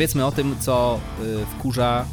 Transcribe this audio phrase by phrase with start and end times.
[0.00, 2.04] Powiedzmy o tym, co y, wkurza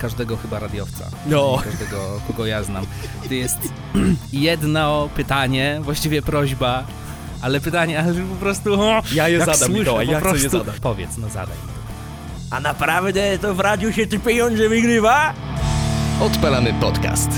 [0.00, 1.04] każdego chyba radiowca.
[1.26, 1.58] No.
[1.64, 2.86] Każdego, kogo ja znam.
[3.28, 3.58] To jest
[4.32, 6.84] jedno pytanie, właściwie prośba,
[7.42, 8.80] ale pytanie, ale po prostu...
[8.80, 10.80] O, Ja je jak zadam, słyszę, Mikołaj, po ja chcę je prostu- zadać.
[10.80, 11.56] Powiedz, no zadaj.
[12.50, 15.34] A naprawdę to w radiu się te pieniądze wygrywa?
[16.20, 17.30] Odpalamy podcast.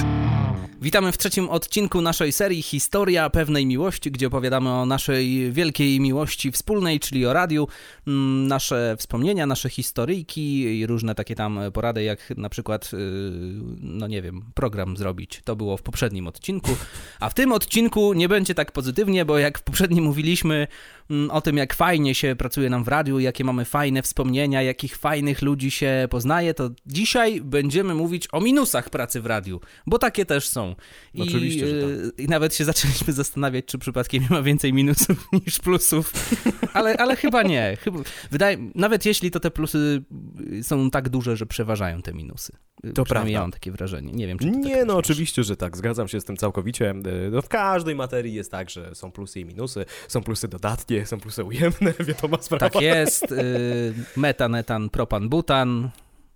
[0.81, 6.53] Witamy w trzecim odcinku naszej serii Historia pewnej miłości, gdzie opowiadamy o naszej wielkiej miłości
[6.53, 7.69] wspólnej, czyli o radiu,
[8.07, 12.99] mm, nasze wspomnienia, nasze historyjki i różne takie tam porady, jak na przykład, yy,
[13.81, 15.41] no nie wiem, program zrobić.
[15.45, 16.71] To było w poprzednim odcinku,
[17.21, 20.67] a w tym odcinku nie będzie tak pozytywnie, bo jak w poprzednim mówiliśmy
[21.31, 25.43] o tym, jak fajnie się pracuje nam w radiu, jakie mamy fajne wspomnienia, jakich fajnych
[25.43, 30.49] ludzi się poznaje, to dzisiaj będziemy mówić o minusach pracy w radiu, bo takie też
[30.49, 30.75] są.
[31.15, 31.91] I, Oczywiście, że tak.
[31.91, 36.13] yy, I nawet się zaczęliśmy zastanawiać, czy przypadkiem nie ma więcej minusów niż plusów,
[36.73, 37.77] ale, ale chyba nie.
[37.81, 37.99] Chyba,
[38.31, 40.03] wydaje, nawet jeśli to te plusy
[40.63, 42.53] są tak duże, że przeważają te minusy.
[42.95, 43.31] To Przynajmniej prawda.
[43.31, 44.13] ja mam takie wrażenie.
[44.13, 46.91] Nie wiem, czy ty tak Nie, no oczywiście, że tak, zgadzam się z tym całkowicie.
[46.91, 50.98] E, No, w każdej materii jest tak, że są plusy i minusy, są plusy dodatnie,
[51.07, 52.71] są plusy ujemne, wiadoma sprawa.
[52.71, 53.33] Tak jest.
[53.33, 55.91] Y, metan, etan, propan, butan.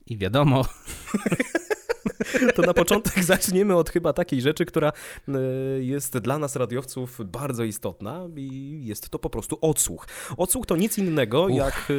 [0.07, 0.65] I wiadomo,
[2.55, 4.93] To na początek zaczniemy od chyba takiej rzeczy, która
[5.29, 5.33] e,
[5.81, 10.07] jest dla nas radiowców bardzo istotna i jest to po prostu odsłuch.
[10.37, 11.55] Odsłuch to nic innego Uch.
[11.55, 11.95] jak e,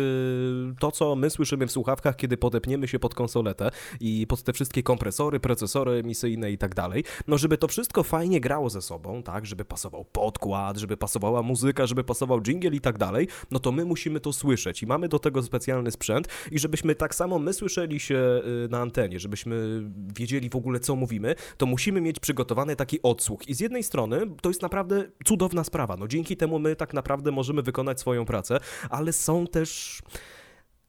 [0.80, 4.84] to, co my słyszymy w słuchawkach, kiedy podepniemy się pod konsoletę i pod te wszystkie
[4.84, 7.04] kompresory, procesory emisyjne i tak dalej.
[7.28, 11.86] No, żeby to wszystko fajnie grało ze sobą, tak, żeby pasował podkład, żeby pasowała muzyka,
[11.86, 15.20] żeby pasował jingle i tak dalej, no to my musimy to słyszeć i mamy do
[15.20, 19.84] tego specjalny sprzęt i żebyśmy tak samo my słyszeli się y, na antenie, żebyśmy
[20.16, 23.48] wiedzieli w ogóle co mówimy, to musimy mieć przygotowany taki odsłuch.
[23.48, 25.98] I z jednej strony to jest naprawdę cudowna sprawa.
[25.98, 30.02] No dzięki temu my tak naprawdę możemy wykonać swoją pracę, ale są też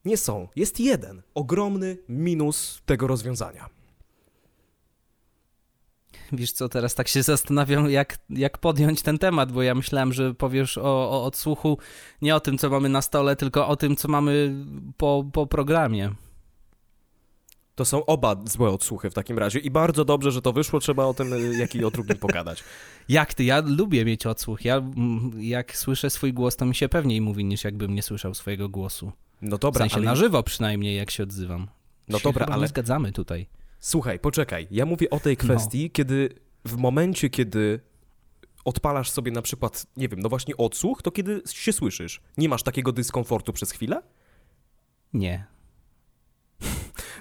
[0.05, 0.49] nie są.
[0.57, 3.69] Jest jeden ogromny minus tego rozwiązania.
[6.33, 10.35] wiesz co, teraz tak się zastanawiam, jak, jak podjąć ten temat, bo ja myślałem, że
[10.35, 11.79] powiesz o, o odsłuchu
[12.23, 14.65] nie o tym, co mamy na stole, tylko o tym, co mamy
[14.97, 16.11] po, po programie.
[17.75, 21.05] To są oba złe odsłuchy w takim razie i bardzo dobrze, że to wyszło, trzeba
[21.05, 22.65] o tym y, jak i o drugim pogadać.
[23.09, 23.45] Jak ty?
[23.45, 24.65] Ja lubię mieć odsłuch.
[24.65, 28.35] Ja mm, jak słyszę swój głos, to mi się pewniej mówi, niż jakbym nie słyszał
[28.35, 29.13] swojego głosu.
[29.43, 31.69] No W dobra, sensie ale na żywo przynajmniej, jak się odzywam.
[32.09, 33.47] No Się dobra, ale- nie zgadzamy tutaj.
[33.81, 34.67] Słuchaj, poczekaj.
[34.71, 36.29] Ja mówię o tej kwestii, kiedy
[36.65, 37.81] w momencie, kiedy
[38.65, 42.63] odpalasz sobie na przykład, nie wiem, no właśnie odsłuch, to kiedy się słyszysz, nie masz
[42.63, 44.03] takiego dyskomfortu przez chwilę?
[45.13, 45.47] Nie.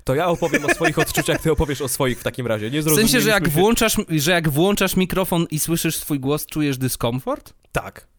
[0.04, 2.72] To ja opowiem o swoich odczuciach, ty opowiesz o swoich w takim razie.
[2.72, 6.78] Nie W sensie, że jak, włączasz, że jak włączasz mikrofon i słyszysz swój głos, czujesz
[6.78, 7.54] dyskomfort?
[7.72, 8.13] Tak.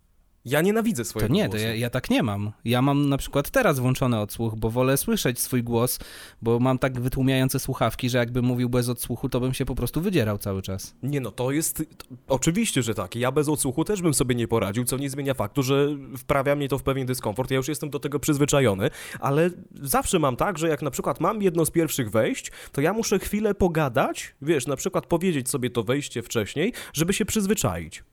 [0.44, 1.64] Ja nienawidzę To swojego nie, to głosu.
[1.64, 2.52] ja, ja tak nie mam.
[2.64, 5.98] Ja mam na przykład teraz włączony odsłuch, bo wolę słyszeć swój głos,
[6.42, 10.00] bo mam tak wytłumiające słuchawki, że jakbym mówił bez odsłuchu, to bym się po prostu
[10.00, 10.94] wydzierał cały czas.
[11.02, 11.76] Nie no, to jest...
[11.76, 11.84] to-
[12.28, 13.16] Oczywiście, że tak.
[13.16, 15.88] Ja bez odsłuchu też bym sobie nie poradził, co nie zmienia faktu, że
[16.18, 17.50] wprawia mnie to w pewien dyskomfort.
[17.50, 18.90] Ja już jestem do tego przyzwyczajony,
[19.20, 19.50] ale
[19.82, 23.18] zawsze mam tak, że jak na przykład mam jedno z pierwszych wejść, to ja muszę
[23.18, 28.04] chwilę pogadać, wiesz, na przykład powiedzieć sobie to wejście wcześniej, żeby się przyzwyczaić.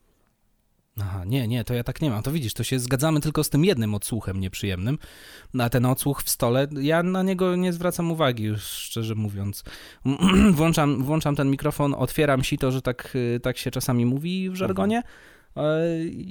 [1.02, 2.24] Aha, nie, nie, to ja tak nie mam.
[2.24, 4.98] To widzisz, to się zgadzamy tylko z tym jednym odsłuchem nieprzyjemnym.
[5.60, 9.64] A ten odsłuch w stole, ja na niego nie zwracam uwagi, już szczerze mówiąc.
[10.52, 15.04] włączam, włączam ten mikrofon, otwieram sito, że tak, y, tak się czasami mówi w żargonie.
[15.58, 15.62] e,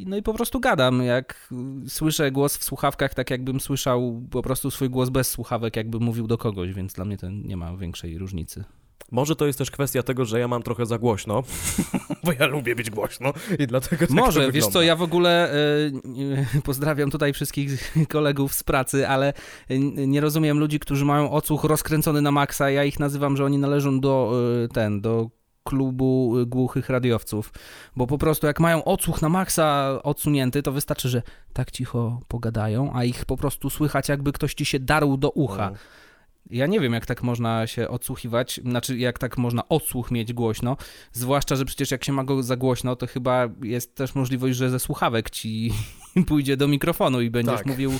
[0.07, 1.03] No i po prostu gadam.
[1.03, 1.49] Jak
[1.89, 6.27] słyszę głos w słuchawkach, tak jakbym słyszał po prostu swój głos bez słuchawek, jakbym mówił
[6.27, 8.65] do kogoś, więc dla mnie to nie ma większej różnicy.
[9.11, 11.43] Może to jest też kwestia tego, że ja mam trochę za głośno,
[12.25, 14.73] bo ja lubię być głośno i dlatego tak Może, wiesz wygląda.
[14.73, 15.55] co, ja w ogóle
[16.57, 19.33] y, pozdrawiam tutaj wszystkich kolegów z pracy, ale
[20.07, 22.71] nie rozumiem ludzi, którzy mają odsłuch rozkręcony na maksa.
[22.71, 24.33] Ja ich nazywam, że oni należą do
[24.65, 25.31] y, ten, do
[25.65, 27.53] klubu głuchych radiowców,
[27.97, 31.23] bo po prostu jak mają odsłuch na maksa odsunięty, to wystarczy, że
[31.53, 35.71] tak cicho pogadają, a ich po prostu słychać jakby ktoś ci się darł do ucha.
[35.71, 35.77] No.
[36.51, 40.77] Ja nie wiem, jak tak można się odsłuchiwać, znaczy jak tak można odsłuch mieć głośno,
[41.13, 44.71] zwłaszcza, że przecież jak się ma go za głośno, to chyba jest też możliwość, że
[44.71, 45.73] ze słuchawek ci
[46.29, 47.67] pójdzie do mikrofonu i będziesz Tak.
[47.67, 47.93] mówił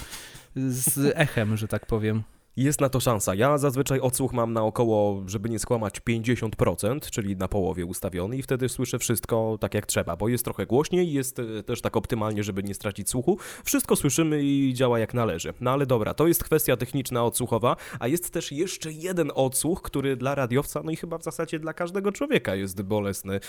[0.57, 2.23] z echem, że tak powiem.
[2.57, 3.35] Jest na to szansa.
[3.35, 8.43] Ja zazwyczaj odsłuch mam na około, żeby nie skłamać, 50%, czyli na połowie ustawiony i
[8.43, 12.45] wtedy słyszę wszystko tak jak trzeba, bo jest trochę głośniej, jest e, też tak optymalnie,
[12.45, 13.39] żeby nie stracić słuchu.
[13.65, 15.55] Wszystko słyszymy i działa jak należy.
[15.61, 20.17] No ale dobra, to jest kwestia techniczna odsłuchowa, a jest też jeszcze jeden odsłuch, który
[20.17, 23.41] dla radiowca, no i chyba w zasadzie dla każdego człowieka jest bolesny, e,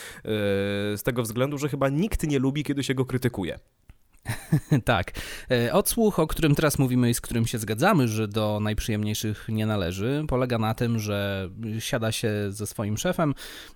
[0.97, 3.59] z tego względu, że chyba nikt nie lubi, kiedy się go krytykuje.
[4.85, 5.11] tak.
[5.51, 9.65] E, odsłuch, o którym teraz mówimy i z którym się zgadzamy, że do najprzyjemniejszych nie
[9.65, 13.33] należy, polega na tym, że siada się ze swoim szefem,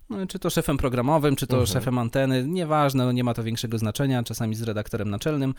[0.09, 1.67] no, czy to szefem programowym, czy to mhm.
[1.67, 5.53] szefem anteny, nieważne, no, nie ma to większego znaczenia, czasami z redaktorem naczelnym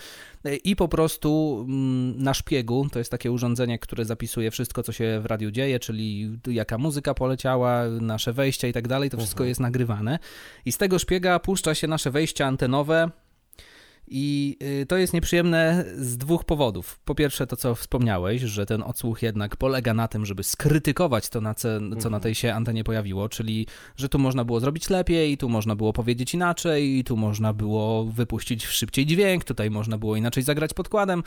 [0.44, 4.92] e, i po prostu mm, na szpiegu, to jest takie urządzenie, które zapisuje wszystko, co
[4.92, 9.38] się w radiu dzieje, czyli jaka muzyka poleciała, nasze wejścia i tak dalej, to wszystko
[9.38, 9.48] mhm.
[9.48, 10.18] jest nagrywane
[10.64, 13.10] i z tego szpiega puszcza się nasze wejścia antenowe,
[14.08, 16.98] i y, to jest nieprzyjemne z dwóch powodów.
[17.04, 21.40] Po pierwsze, to co wspomniałeś, że ten odsłuch jednak polega na tym, żeby skrytykować to,
[21.40, 22.20] na co, co na mhm.
[22.20, 23.66] tej się antenie pojawiło, czyli
[23.96, 28.66] że tu można było zrobić lepiej, tu można było powiedzieć inaczej, tu można było wypuścić
[28.66, 31.22] szybciej dźwięk, tutaj można było inaczej zagrać podkładem.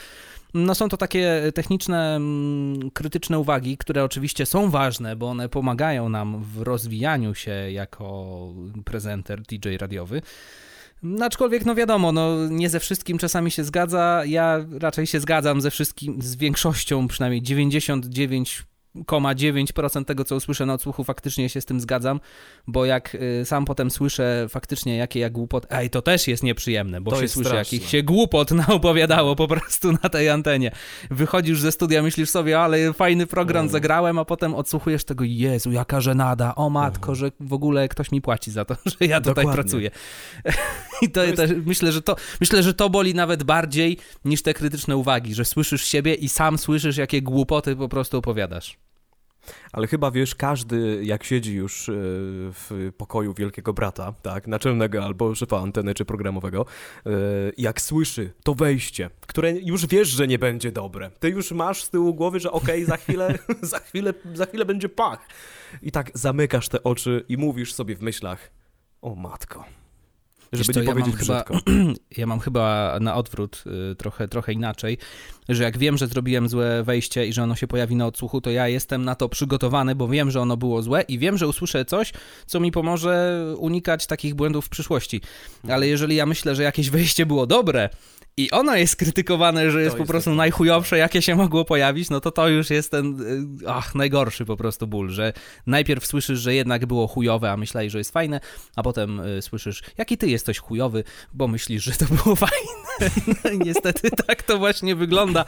[0.53, 6.09] No są to takie techniczne, mm, krytyczne uwagi, które oczywiście są ważne, bo one pomagają
[6.09, 8.37] nam w rozwijaniu się jako
[8.85, 10.21] prezenter DJ radiowy.
[11.03, 14.21] No, aczkolwiek, no wiadomo, no nie ze wszystkim czasami się zgadza.
[14.25, 18.63] Ja raczej się zgadzam ze wszystkim, z większością, przynajmniej 99
[18.95, 22.19] 0,9% tego, co usłyszę na odsłuchu, faktycznie się z tym zgadzam,
[22.67, 27.01] bo jak y, sam potem słyszę faktycznie jakie ja głupot, ej, to też jest nieprzyjemne,
[27.01, 30.71] bo to się słyszy, jakich się głupot naopowiadało po prostu na tej antenie.
[31.11, 33.71] Wychodzisz ze studia, myślisz sobie, ale fajny program mm.
[33.71, 37.15] zagrałem, a potem odsłuchujesz tego, Jezu, jaka żenada, o matko, mm.
[37.15, 39.53] że w ogóle ktoś mi płaci za to, że ja tutaj Dokładnie.
[39.53, 39.91] pracuję.
[41.01, 41.37] I to, to jest...
[41.37, 45.45] też, myślę, że to, myślę, że to boli nawet bardziej niż te krytyczne uwagi, że
[45.45, 48.79] słyszysz siebie i sam słyszysz, jakie głupoty po prostu opowiadasz.
[49.71, 51.93] Ale chyba wiesz, każdy jak siedzi już e,
[52.51, 56.65] w pokoju wielkiego brata, tak, naczelnego albo szefa anteny czy programowego,
[57.05, 57.09] e,
[57.57, 61.11] jak słyszy to wejście, które już wiesz, że nie będzie dobre.
[61.19, 64.65] Ty już masz z tyłu głowy, że okej, okay, za chwilę, za chwilę, za chwilę
[64.65, 65.27] będzie pach.
[65.81, 68.51] I tak zamykasz te oczy i mówisz sobie w myślach,
[69.01, 69.65] o matko,
[70.51, 71.43] żeby nie ja powiedzieć chyba,
[72.17, 74.97] ja mam chyba na odwrót y, trochę, trochę inaczej,
[75.49, 78.49] że jak wiem, że zrobiłem złe wejście i że ono się pojawi na odsłuchu, to
[78.51, 81.85] ja jestem na to przygotowany, bo wiem, że ono było złe i wiem, że usłyszę
[81.85, 82.13] coś,
[82.45, 85.21] co mi pomoże unikać takich błędów w przyszłości.
[85.69, 87.89] Ale jeżeli ja myślę, że jakieś wejście było dobre,
[88.37, 92.19] i ono jest krytykowane, że jest, jest po prostu najchujowsze, jakie się mogło pojawić, no
[92.19, 93.21] to to już jest ten,
[93.61, 95.33] y, ach, najgorszy po prostu ból, że
[95.67, 98.39] najpierw słyszysz, że jednak było chujowe, a myślałeś, że jest fajne,
[98.75, 101.03] a potem y, słyszysz, jaki ty jesteś chujowy,
[101.33, 103.11] bo myślisz, że to było fajne.
[103.43, 105.45] No niestety tak to właśnie wygląda,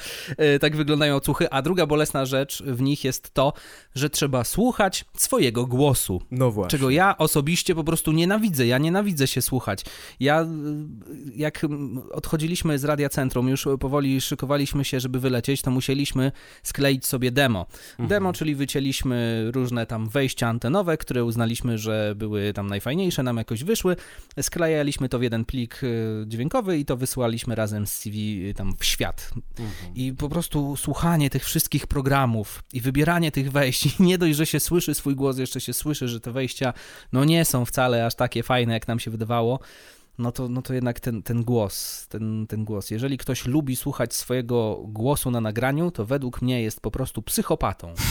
[0.55, 3.53] y, tak wyglądają odsłuchy, a druga bolesna rzecz w nich jest to,
[3.95, 6.21] że trzeba słuchać swojego głosu.
[6.31, 6.69] No właśnie.
[6.69, 9.85] Czego ja osobiście po prostu nienawidzę, ja nienawidzę się słuchać.
[10.19, 10.45] Ja,
[11.35, 11.65] jak
[12.11, 16.31] odchodziliśmy z Radia Centrum, już powoli szykowaliśmy się, żeby wylecieć, to musieliśmy
[16.63, 17.65] skleić sobie demo.
[17.91, 18.09] Mhm.
[18.09, 23.63] Demo, czyli wycięliśmy różne tam wejścia antenowe, które uznaliśmy, że były tam najfajniejsze, nam jakoś
[23.63, 23.95] wyszły.
[24.41, 28.73] Sklejaliśmy to w jeden plik y, dźwiękowy i to wysłaliśmy razem z CV y, tam
[28.77, 29.31] w świat.
[29.59, 29.95] Mhm.
[29.95, 34.45] I po prostu słuchanie tych wszystkich programów i wybieranie tych wejść, i nie dość, że
[34.45, 36.73] się słyszy swój głos, jeszcze się słyszy, że te wejścia
[37.13, 39.59] no nie są wcale aż takie fajne, jak nam się wydawało
[40.17, 42.91] no to, no to jednak ten, ten głos, ten, ten głos.
[42.91, 47.93] Jeżeli ktoś lubi słuchać swojego głosu na nagraniu, to według mnie jest po prostu psychopatą.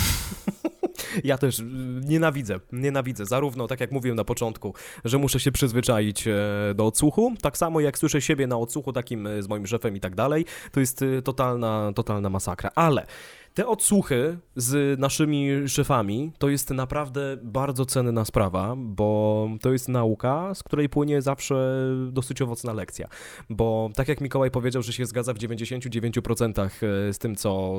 [1.24, 1.64] Ja też y,
[2.04, 3.26] nienawidzę, nienawidzę.
[3.26, 4.74] Zarówno, tak jak mówiłem na początku,
[5.04, 6.34] że muszę się przyzwyczaić e,
[6.74, 10.00] do odsłuchu, tak samo jak słyszę siebie na odsłuchu takim e, z moim szefem i
[10.00, 12.70] tak dalej, to jest y, totalna, totalna masakra.
[12.74, 13.06] Ale
[13.54, 20.54] te odsłuchy z naszymi szefami to jest naprawdę bardzo cenna sprawa, bo to jest nauka,
[20.54, 23.08] z której płynie zawsze dosyć owocna lekcja.
[23.50, 27.74] Bo tak jak Mikołaj powiedział, że się zgadza w 99% e, z tym, co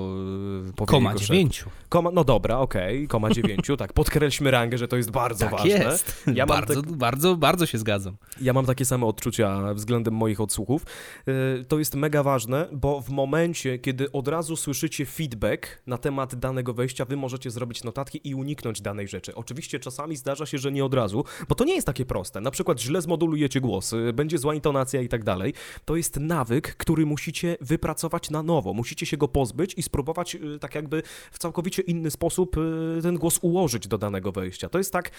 [0.69, 0.85] e, powiedział.
[0.85, 1.65] Koma 9.
[1.89, 5.51] Koma, no dobra, okej, okay, koma 9, tak, podkreślmy rangę, że to jest bardzo tak
[5.51, 5.69] ważne.
[5.69, 6.23] Jest.
[6.33, 8.17] Ja bardzo, tak, bardzo, bardzo się zgadzam.
[8.41, 10.85] Ja mam takie same odczucia względem moich odsłuchów.
[11.27, 16.35] E, to jest mega ważne, bo w momencie, kiedy od razu słyszycie feedback, na temat
[16.35, 19.35] danego wejścia, wy możecie zrobić notatki i uniknąć danej rzeczy.
[19.35, 22.41] Oczywiście czasami zdarza się, że nie od razu, bo to nie jest takie proste.
[22.41, 25.53] Na przykład źle zmodulujecie głos, będzie zła intonacja i tak dalej.
[25.85, 28.73] To jest nawyk, który musicie wypracować na nowo.
[28.73, 33.17] Musicie się go pozbyć i spróbować y, tak jakby w całkowicie inny sposób y, ten
[33.17, 34.69] głos ułożyć do danego wejścia.
[34.69, 35.11] To jest tak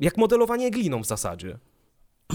[0.00, 1.58] jak modelowanie gliną w zasadzie.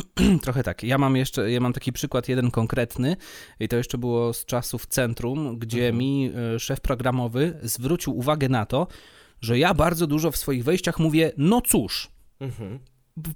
[0.44, 0.84] Trochę tak.
[0.84, 3.16] Ja mam jeszcze, ja mam taki przykład jeden konkretny
[3.60, 5.98] i to jeszcze było z czasów centrum, gdzie mhm.
[5.98, 8.88] mi e, szef programowy zwrócił uwagę na to,
[9.42, 12.12] że ja bardzo dużo w swoich wejściach mówię no cóż.
[12.40, 12.80] Mhm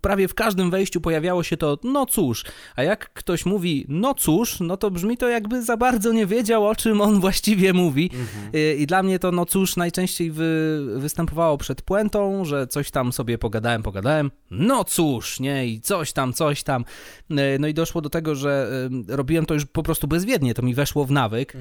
[0.01, 4.59] prawie w każdym wejściu pojawiało się to no cóż, a jak ktoś mówi no cóż,
[4.59, 8.09] no to brzmi to jakby za bardzo nie wiedział, o czym on właściwie mówi.
[8.55, 13.13] Y, I dla mnie to no cóż najczęściej wy, występowało przed puentą, że coś tam
[13.13, 16.85] sobie pogadałem, pogadałem, no cóż, nie, i coś tam, coś tam.
[17.31, 18.67] Y, No i doszło do tego, że
[19.09, 21.53] y, robiłem to już po prostu bezwiednie, to mi weszło w nawyk,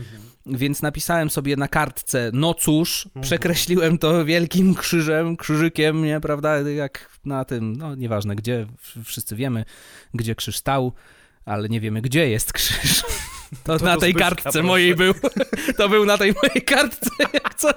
[0.47, 7.19] więc napisałem sobie na kartce no cóż, przekreśliłem to wielkim krzyżem, krzyżykiem, nie, prawda, jak
[7.25, 8.66] na tym, no nieważne gdzie,
[9.04, 9.64] wszyscy wiemy,
[10.14, 10.92] gdzie krzyż stał,
[11.45, 13.02] ale nie wiemy, gdzie jest krzyż.
[13.64, 14.62] To, To na tej kartce proszę.
[14.62, 15.14] mojej był.
[15.78, 17.75] To był na tej mojej kartce jak coś.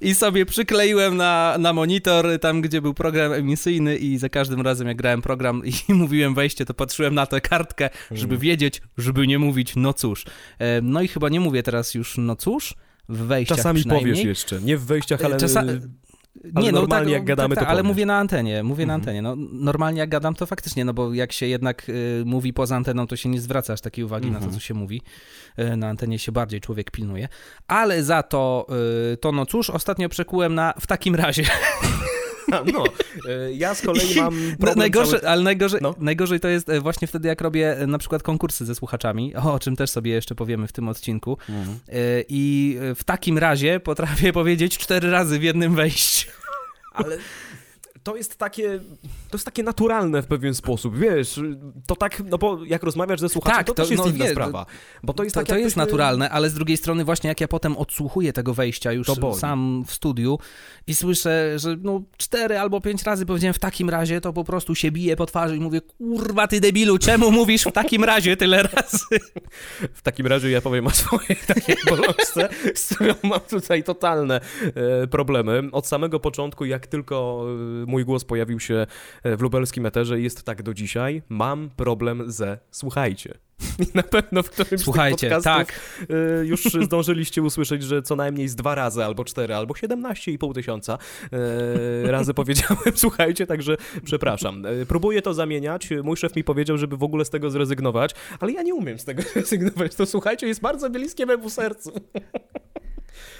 [0.00, 4.88] I sobie przykleiłem na, na monitor, tam gdzie był program emisyjny i za każdym razem
[4.88, 8.40] jak grałem program i mówiłem wejście, to patrzyłem na tę kartkę, żeby Mm.
[8.42, 10.24] wiedzieć, żeby nie mówić no cóż.
[10.58, 12.74] E, No i chyba nie mówię teraz już no cóż,
[13.08, 15.36] w wejściach Czasami powiesz jeszcze, nie w wejściach, ale...
[15.36, 15.64] Czasa-
[16.54, 19.00] Ale normalnie jak gadamy, to Ale mówię na antenie, mówię na Mhm.
[19.00, 19.22] antenie.
[19.22, 23.06] No, normalnie jak gadam, to faktycznie, no bo jak się jednak y, mówi poza anteną,
[23.06, 24.50] to się nie zwraca aż takiej uwagi na Mhm.
[24.52, 25.02] to, co się mówi.
[25.58, 27.28] Y, na antenie się bardziej człowiek pilnuje.
[27.68, 28.66] Ale za to,
[29.12, 31.42] y, to no cóż, ostatnio przekułem na w takim razie.
[32.72, 32.84] No,
[33.28, 35.28] e, ja z kolei mam problem najgorsze, cały...
[35.28, 35.94] ale najgorzej, No.
[35.98, 39.58] najgorzej to jest e, właśnie wtedy, jak robię e, na przykład konkursy ze słuchaczami, o
[39.58, 41.38] czym też sobie jeszcze powiemy w tym odcinku.
[41.48, 41.78] Mhm.
[42.28, 46.30] I w takim razie potrafię powiedzieć cztery razy w jednym wejściu.
[46.92, 47.16] Ale
[48.02, 48.78] to jest takie,
[49.30, 51.40] to jest takie naturalne w pewien sposób, wiesz,
[51.86, 54.24] to tak, no bo jak rozmawiasz ze słuchaczem, Tak, to, to- też jest no inna
[54.24, 54.66] wie, sprawa,
[55.02, 57.48] bo to jest To, tak to jest naturalne, ale z drugiej strony właśnie jak ja
[57.48, 59.06] potem odsłuchuję tego wejścia już
[59.38, 60.38] sam w studiu
[60.86, 64.74] i słyszę, że no cztery albo pięć razy powiedziałem w takim razie, to po prostu
[64.74, 68.62] się bije po twarzy i mówię, kurwa ty debilu, czemu mówisz w takim razie tyle
[68.62, 69.06] razy?
[69.94, 74.40] W takim razie ja powiem o swojej takiej bolączce, z którą mam tutaj totalne
[74.74, 75.62] e, problemy.
[75.72, 77.46] Od samego początku, jak tylko
[77.82, 78.86] e, mój głos pojawił się
[79.22, 83.38] e, w lubelskim eterze i jest tak do dzisiaj, mam problem ze słuchajcie.
[83.84, 85.80] I na pewno w którymś Słuchajcie, z tych tak,
[86.10, 90.98] e, już zdążyliście usłyszeć, że co najmniej z dwa razy, albo cztery, albo 17,5 tysiąca
[91.32, 94.62] e, razy powiedziałem słuchajcie, także przepraszam.
[94.88, 95.88] Próbuję to zamieniać.
[96.02, 99.04] Mój szef mi powiedział, żeby w ogóle z tego zrezygnować, ale ja nie umiem z
[99.04, 99.94] tego zrezygnować.
[99.94, 101.92] To słuchajcie, jest bardzo bliskie memu sercu.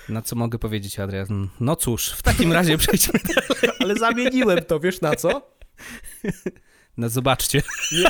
[0.08, 1.48] Na co mogę powiedzieć Adrian?
[1.60, 3.20] No cóż, w takim razie przejdźmy,
[3.80, 5.50] Ale zamieniłem to, wiesz na co?
[6.96, 7.62] no zobaczcie.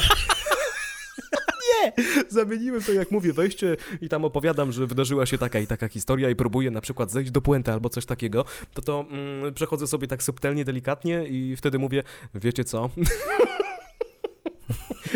[2.28, 6.30] Zamieniłem to, jak mówię, wejście i tam opowiadam, że wydarzyła się taka i taka historia
[6.30, 8.44] i próbuję na przykład zejść do puenty albo coś takiego,
[8.74, 12.02] to to mm, przechodzę sobie tak subtelnie, delikatnie i wtedy mówię,
[12.34, 12.90] wiecie co?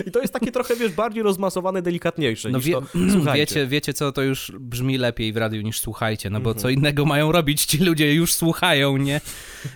[0.07, 2.83] I to jest takie trochę, wiesz, bardziej rozmasowane, delikatniejsze No wie, to,
[3.13, 3.41] słuchajcie.
[3.41, 6.63] wiecie, wiecie co, to już brzmi lepiej w radiu niż słuchajcie, no bo Mhm.
[6.63, 9.21] co innego mają robić, ci ludzie już słuchają, nie?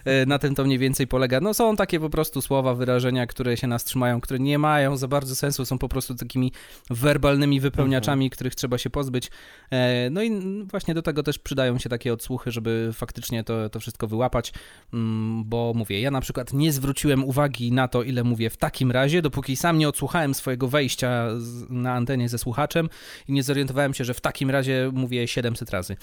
[0.05, 1.41] E, Na tym to mniej więcej polega.
[1.41, 5.09] No są takie po prostu słowa, wyrażenia, które się nas trzymają, które nie mają za
[5.09, 6.53] bardzo sensu, są po prostu takimi
[6.91, 8.31] werbalnymi wypełniaczami, Mhm.
[8.31, 9.31] których trzeba się pozbyć.
[9.71, 10.31] E, No i
[10.71, 14.53] właśnie do tego też przydają się takie odsłuchy, żeby faktycznie to, to wszystko wyłapać,
[14.93, 18.91] Mm, bo mówię, ja na przykład nie zwróciłem uwagi na to, ile mówię w takim
[18.91, 21.29] razie, dopóki sam nie odsłuchałem swojego wejścia
[21.69, 22.89] na antenie ze słuchaczem
[23.29, 25.97] i nie zorientowałem się, że w takim razie mówię 700 razy.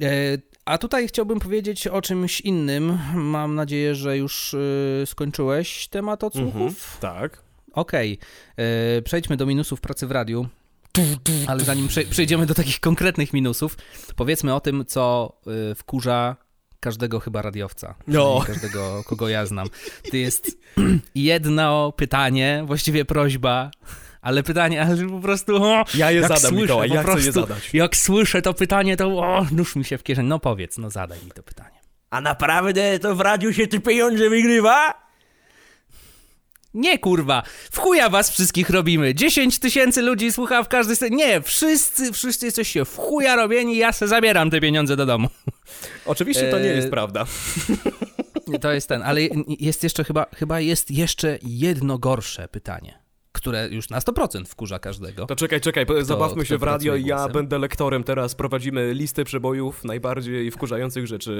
[0.00, 0.06] E,
[0.64, 2.98] A tutaj chciałbym powiedzieć o czymś innym.
[3.14, 4.54] Mam nadzieję, że już
[5.02, 6.54] e, skończyłeś temat odsłuchów.
[6.54, 7.42] Mhm, tak.
[7.72, 8.18] Okej,
[8.56, 10.48] e, przejdźmy do minusów pracy w radiu.
[11.46, 13.76] Ale zanim prze- przejdziemy do takich konkretnych minusów,
[14.16, 15.32] powiedzmy o tym, co
[15.76, 16.36] wkurza
[16.84, 17.94] każdego chyba radiowca.
[18.06, 18.44] No.
[18.46, 19.66] Każdego, kogo ja znam.
[20.10, 20.58] To jest
[21.14, 23.70] jedno pytanie, właściwie prośba,
[24.22, 25.62] ale pytanie, ale po prostu.
[25.64, 27.70] O, Ja je jak zadam, słyszę, Mikołaj, ja chcę je prostu, zadać.
[27.74, 30.28] Jak słyszę to pytanie, to o, nóż mi się w kieszeni.
[30.28, 31.80] No powiedz, no zadaj mi to pytanie.
[32.10, 35.03] A naprawdę to w radiu się te pieniądze wygrywa?
[36.74, 39.14] Nie kurwa, w chuja was wszystkich robimy.
[39.14, 41.16] 10 tysięcy ludzi słucha w każdej stronie.
[41.16, 45.28] Nie, wszyscy, wszyscy jesteście w chuja robieni, ja se zabieram te pieniądze do domu.
[46.06, 47.24] Oczywiście to nie E, jest prawda.
[48.60, 49.20] To jest ten, ale
[49.60, 52.98] jest jeszcze chyba, chyba jest jeszcze jedno gorsze pytanie,
[53.44, 55.26] które już na 100% wkurza każdego.
[55.26, 56.96] To czekaj, czekaj, po- zabawmy kto się w radio.
[56.96, 57.32] Ja głosem?
[57.32, 58.34] będę lektorem teraz.
[58.34, 61.30] Prowadzimy listę przebojów najbardziej wkurzających rzeczy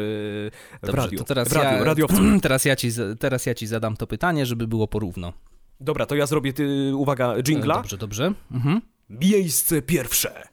[0.83, 1.19] w Dobrze, radiu.
[1.19, 2.21] to teraz w ja, radiowców.
[2.43, 5.33] teraz, ja ci, teraz ja ci zadam to pytanie, żeby było porówno.
[5.81, 7.75] Dobra, to ja zrobię, ty, uwaga, jingla.
[7.75, 8.33] Dobrze, dobrze.
[8.53, 8.81] Mhm.
[9.11, 10.49] Miejsce pierwsze.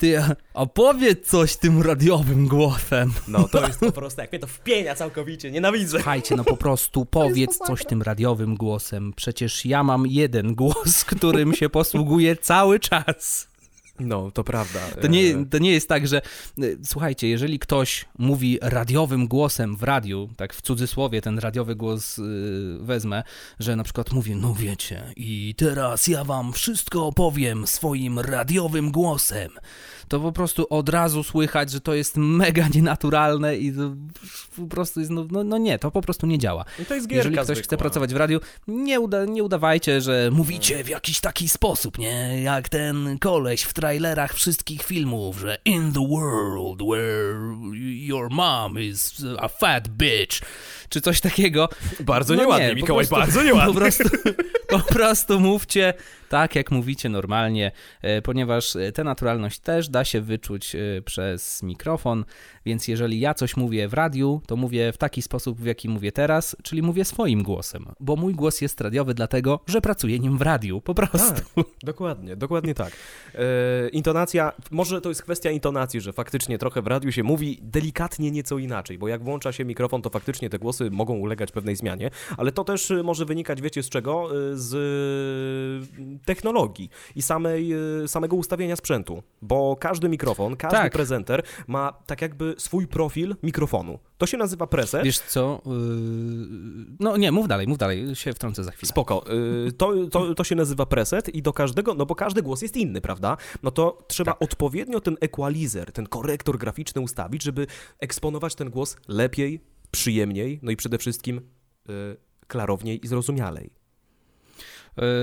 [0.00, 0.22] Ty
[0.54, 3.12] opowiedz coś tym radiowym głosem.
[3.28, 5.98] No, to jest po prostu, jak mnie to wpienia całkowicie, nienawidzę.
[5.98, 9.12] Słuchajcie, no po prostu powiedz coś tym radiowym głosem.
[9.16, 13.49] Przecież ja mam jeden głos, którym się posługuję cały czas.
[14.00, 14.80] No, to prawda.
[15.00, 16.22] To nie, to nie jest tak, że
[16.58, 22.18] y, słuchajcie, jeżeli ktoś mówi radiowym głosem w radiu, tak w cudzysłowie ten radiowy głos
[22.18, 22.22] y,
[22.80, 23.22] wezmę,
[23.60, 29.50] że na przykład mówi, no wiecie, i teraz ja wam wszystko opowiem swoim radiowym głosem,
[30.10, 33.94] to po prostu od razu słychać, że to jest mega nienaturalne i to
[34.56, 36.64] po prostu jest, no, no, no nie, to po prostu nie działa.
[36.78, 37.62] No to jest gierka Jeżeli ktoś zwykła.
[37.62, 42.42] chce pracować w radiu, nie, uda, nie udawajcie, że mówicie w jakiś taki sposób, nie?
[42.42, 47.38] Jak ten koleś w trailerach wszystkich filmów, że in the world where
[47.82, 50.40] your mom is a fat bitch,
[50.90, 51.68] czy coś takiego.
[52.00, 53.74] Bardzo No nieładnie, nie, Mikołaj, prostu- bardzo nieładnie.
[53.74, 54.04] Po prostu,
[54.68, 55.94] po prostu mówcie
[56.28, 61.62] tak, jak mówicie normalnie, e, ponieważ e, tę naturalność też da się wyczuć e, przez
[61.62, 62.24] mikrofon,
[62.64, 66.12] więc jeżeli ja coś mówię w radiu, to mówię w taki sposób, w jaki mówię
[66.12, 70.42] teraz, czyli mówię swoim głosem, bo mój głos jest radiowy dlatego, że pracuję nim w
[70.42, 71.42] radiu, po prostu.
[71.56, 72.92] Tak, dokładnie, dokładnie tak.
[73.34, 78.30] E, intonacja, może to jest kwestia intonacji, że faktycznie trochę w radiu się mówi delikatnie
[78.30, 82.10] nieco inaczej, bo jak włącza się mikrofon, to faktycznie te głosy mogą ulegać pewnej zmianie,
[82.36, 84.28] ale to też e, może wynikać, wiecie z czego?
[84.52, 87.70] E, Z e, technologii i samej,
[88.06, 90.92] samego ustawienia sprzętu, bo każdy mikrofon, każdy Tak.
[90.92, 93.98] prezenter ma tak jakby swój profil mikrofonu.
[94.18, 95.04] To się nazywa preset.
[95.04, 95.60] Wiesz co?
[97.00, 98.88] No nie, mów dalej, mów dalej, się wtrącę za chwilę.
[98.88, 99.24] Spoko.
[99.68, 102.76] Y, To, to, to się nazywa preset i do każdego, no bo każdy głos jest
[102.76, 103.36] inny, prawda?
[103.62, 104.42] No to trzeba Tak.
[104.42, 107.66] odpowiednio ten equalizer, ten korektor graficzny ustawić, żeby
[107.98, 109.60] eksponować ten głos lepiej,
[109.90, 112.16] przyjemniej, no i przede wszystkim y,
[112.46, 113.70] klarowniej i zrozumialej.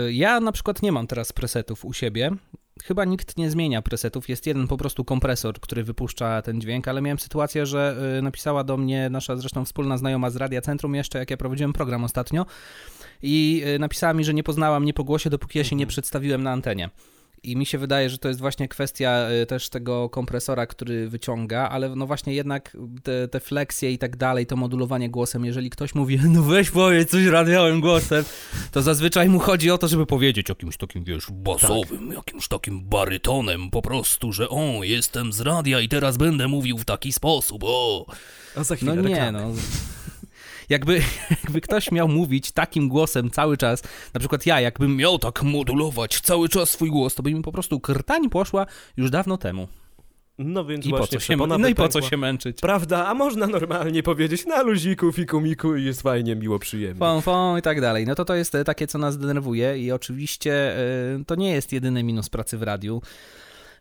[0.08, 2.32] Y, Ja na przykład nie mam teraz presetów u siebie.
[2.84, 4.30] Chyba nikt nie zmienia presetów.
[4.30, 8.64] Jest jeden po prostu kompresor, który wypuszcza ten dźwięk, ale miałem sytuację, że y, napisała
[8.64, 12.46] do mnie nasza zresztą wspólna znajoma z Radia Centrum jeszcze, jak ja prowadziłem program ostatnio
[13.22, 16.52] i napisała mi, że nie poznała mnie po głosie, dopóki ja się nie przedstawiłem na
[16.52, 16.90] antenie.
[17.44, 21.70] I mi się wydaje, że to jest właśnie kwestia y, też tego kompresora, który wyciąga,
[21.70, 25.96] ale no właśnie jednak te, te fleksje i tak dalej, to modulowanie głosem, jeżeli ktoś
[25.96, 28.26] mówi, no weź powiedz coś radiowym głosem,
[28.72, 33.70] to zazwyczaj mu chodzi o to, żeby powiedzieć jakimś takim, wiesz, basowym, jakimś takim barytonem
[33.70, 38.06] po prostu, że o, jestem z radia i teraz będę mówił w taki sposób, o.
[38.56, 39.40] A za chwilę No nie, reklamy.
[39.40, 39.54] no.
[40.70, 41.02] Jakby,
[41.44, 43.84] jakby ktoś miał mówić takim głosem cały czas,
[44.14, 47.52] na przykład ja, jakbym miał tak modulować cały czas swój głos, to by mi po
[47.52, 48.66] prostu krtań poszła
[48.98, 49.68] już dawno temu.
[50.38, 52.62] No więc I po właśnie co się, no i po co się męczyć?
[52.62, 57.00] Prawda, a można normalnie powiedzieć na luziku, fiku, miku i jest fajnie, miło, przyjemnie.
[57.00, 58.06] Fą, fą i tak dalej.
[58.06, 61.74] No to to jest e, takie, co nas denerwuje i oczywiście e, to nie jest
[61.74, 63.02] jedyny minus pracy w radiu,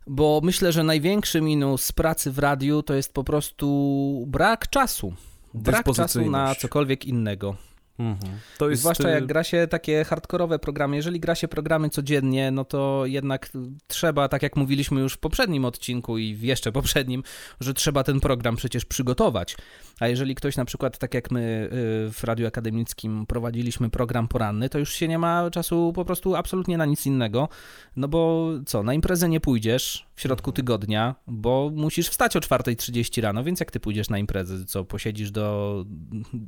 [0.07, 5.15] bo myślę, że największy minus pracy w radiu to jest po prostu brak czasu.
[5.57, 7.57] Brak czasu na cokolwiek innego.
[7.99, 8.33] Mhm.
[8.71, 10.97] Jest, Zwłaszcza y, jak gra się takie hardkorowe programy.
[10.97, 13.53] Jeżeli gra się programy codziennie, no to jednak
[13.87, 17.23] trzeba, tak jak mówiliśmy już w poprzednim odcinku i w jeszcze poprzednim,
[17.61, 19.57] że trzeba ten program przecież przygotować.
[20.01, 21.69] A jeżeli ktoś na przykład, tak jak my
[22.09, 26.37] y, w Radiu Akademickim prowadziliśmy program poranny, to już się nie ma czasu po prostu
[26.37, 27.49] absolutnie na nic innego.
[27.97, 33.23] No bo co, na imprezę nie pójdziesz w środku tygodnia, bo musisz wstać o 4.30
[33.23, 35.85] rano, więc jak ty pójdziesz na imprezę, co posiedzisz do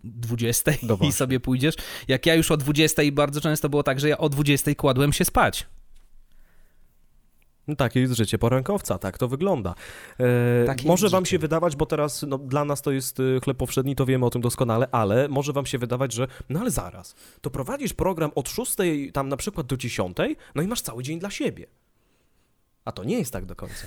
[0.04, 1.12] 20 Do i właśnie.
[1.38, 1.74] Sobie pójdziesz.
[2.08, 5.24] Jak ja już o 20 bardzo często było tak, że ja o 20 kładłem się
[5.24, 5.66] spać.
[7.68, 9.74] No Takie jest życie porankowca, tak to wygląda.
[10.18, 11.30] E, Takie może wam życie.
[11.30, 14.30] się wydawać, bo teraz no, dla nas to jest y, chleb powszedni, to wiemy o
[14.30, 18.48] tym doskonale, ale może wam się wydawać, że no ale zaraz, to prowadzisz program od
[18.48, 18.76] 6
[19.12, 20.16] tam na przykład do 10,
[20.54, 21.66] no i masz cały dzień dla siebie.
[22.84, 23.86] A to nie jest tak do końca.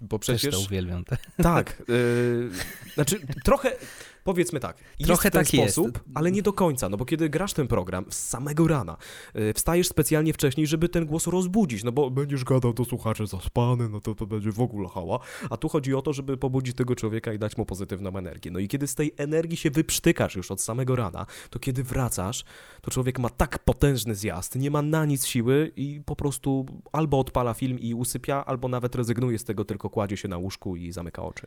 [0.00, 0.60] Bo Przecież przecież...
[0.60, 1.04] to uwielbiam.
[1.42, 1.82] Tak.
[1.88, 2.50] y,
[2.94, 3.72] znaczy, trochę,
[4.24, 5.74] powiedzmy tak, jest Trochę w ten tak jest.
[5.74, 8.96] sposób, ale nie do końca, no bo kiedy grasz ten program z samego rana,
[9.36, 13.88] y, wstajesz specjalnie wcześniej, żeby ten głos rozbudzić, no bo będziesz gadał do słuchaczy zaspany,
[13.88, 15.18] no to to będzie w ogóle hała,
[15.50, 18.50] a tu chodzi o to, żeby pobudzić tego człowieka i dać mu pozytywną energię.
[18.50, 22.44] No i kiedy z tej energii się wyprztykasz już od samego rana, to kiedy wracasz,
[22.82, 27.18] to człowiek ma tak potężny zjazd, nie ma na nic siły i po prostu albo
[27.18, 30.92] odpala film i usypia, albo nawet rezygnuje z tego, tylko kładzie się na łóżku i
[30.92, 31.46] zamyka oczy.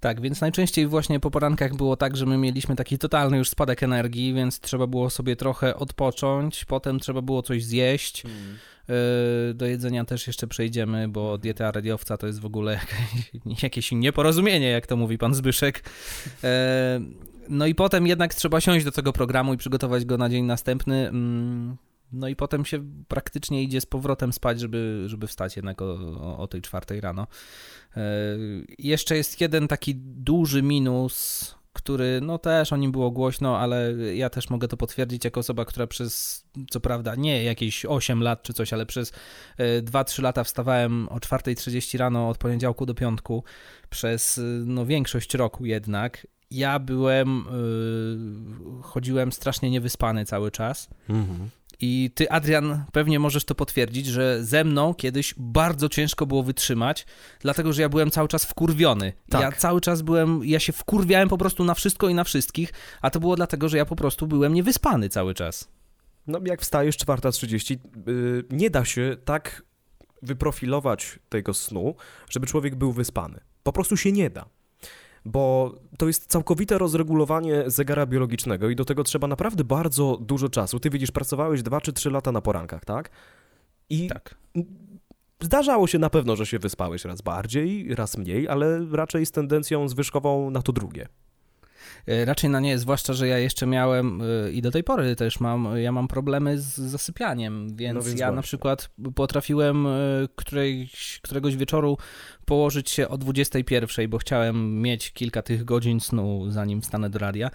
[0.00, 3.82] Tak, więc najczęściej właśnie po porankach było tak, że my mieliśmy taki totalny już spadek
[3.82, 8.24] energii, więc trzeba było sobie trochę odpocząć, potem trzeba było coś zjeść.
[8.24, 12.72] Yy, Do jedzenia też jeszcze przejdziemy, bo dieta radiowca to jest w ogóle
[13.44, 15.84] jakieś, jakieś nieporozumienie, jak to mówi pan Zbyszek.
[16.42, 16.48] Yy,
[17.48, 21.10] No i potem jednak trzeba siąść do tego programu i przygotować go na dzień następny.
[22.12, 26.48] No i potem się praktycznie idzie z powrotem spać, żeby, żeby wstać jednak o, o,
[26.48, 27.26] tej czwartej rano.
[27.96, 28.02] E,
[28.78, 34.30] Jeszcze jest jeden taki duży minus który, no też o nim było głośno, ale ja
[34.30, 38.52] też mogę to potwierdzić jako osoba, która przez, co prawda, nie jakieś 8 lat czy
[38.52, 39.12] coś, ale przez
[39.82, 43.44] 2-3 lata wstawałem o 4.30 rano od poniedziałku do piątku
[43.90, 46.26] przez no, większość roku jednak.
[46.50, 47.44] Ja byłem,
[48.76, 50.88] yy, chodziłem strasznie niewyspany cały czas.
[51.08, 51.50] Mhm.
[51.80, 57.06] I ty, Adrian, pewnie możesz to potwierdzić, że ze mną kiedyś bardzo ciężko było wytrzymać,
[57.40, 59.12] dlatego że ja byłem cały czas wkurwiony.
[59.28, 59.40] Tak.
[59.40, 63.10] Ja cały czas byłem, ja się wkurwiałem po prostu na wszystko i na wszystkich, a
[63.10, 65.68] to było dlatego, że ja po prostu byłem niewyspany cały czas.
[66.26, 69.62] No jak wstajesz 4.30, yy, nie da się tak
[70.22, 71.94] wyprofilować tego snu,
[72.30, 73.40] żeby człowiek był wyspany.
[73.62, 74.48] Po prostu się nie da.
[75.24, 80.80] Bo to jest całkowite rozregulowanie zegara biologicznego i do tego trzeba naprawdę bardzo dużo czasu.
[80.80, 83.10] Ty widzisz, pracowałeś 2 czy 3 lata na porankach, tak?
[83.90, 84.34] I Tak.
[85.40, 89.88] zdarzało się na pewno, że się wyspałeś raz bardziej, raz mniej, ale raczej z tendencją
[89.88, 91.08] zwyżkową na to drugie.
[92.10, 95.40] E, Raczej na nie, zwłaszcza, że ja jeszcze miałem e, i do tej pory też
[95.40, 98.42] mam, ja mam problemy z zasypianiem, więc, No więc ja na właśnie.
[98.42, 99.90] przykład potrafiłem e,
[100.36, 101.98] którejś, któregoś wieczoru
[102.44, 107.50] położyć się o 21, bo chciałem mieć kilka tych godzin snu, zanim wstanę do radia.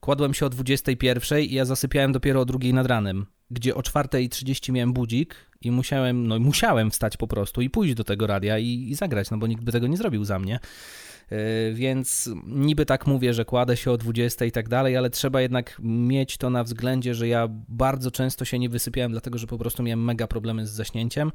[0.00, 4.72] Kładłem się o 21 i ja zasypiałem dopiero o drugiej nad ranem, gdzie o 4.30
[4.72, 8.88] miałem budzik i musiałem, no musiałem wstać po prostu i pójść do tego radia i,
[8.90, 10.60] i zagrać, no bo nikt by tego nie zrobił za mnie.
[11.30, 15.40] Yy, Więc niby tak mówię, że kładę się o 20 i tak dalej, ale trzeba
[15.40, 19.58] jednak mieć to na względzie, że ja bardzo często się nie wysypiałem, dlatego że po
[19.58, 21.32] prostu miałem mega problemy z zaśnięciem.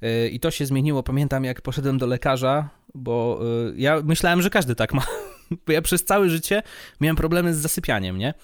[0.00, 1.02] Yy, I to się zmieniło.
[1.02, 5.02] Pamiętam, jak poszedłem do lekarza, bo yy, ja myślałem, że każdy tak ma.
[5.66, 6.62] Bo ja przez całe życie
[7.00, 8.34] miałem problemy z zasypianiem, nie?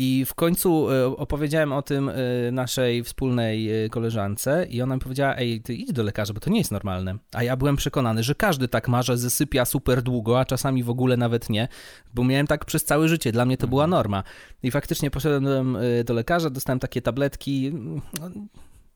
[0.00, 2.14] I w końcu e, opowiedziałem o tym e,
[2.52, 6.50] naszej wspólnej e, koleżance i ona mi powiedziała, ej, ty idź do lekarza, bo to
[6.50, 7.18] nie jest normalne.
[7.32, 10.90] A ja byłem przekonany, że każdy tak ma, że zasypia super długo, a czasami w
[10.90, 11.68] ogóle nawet nie,
[12.14, 14.22] bo miałem tak przez całe życie, dla mnie to była norma.
[14.62, 17.72] I faktycznie poszedłem do lekarza, dostałem takie tabletki,
[18.20, 18.30] no,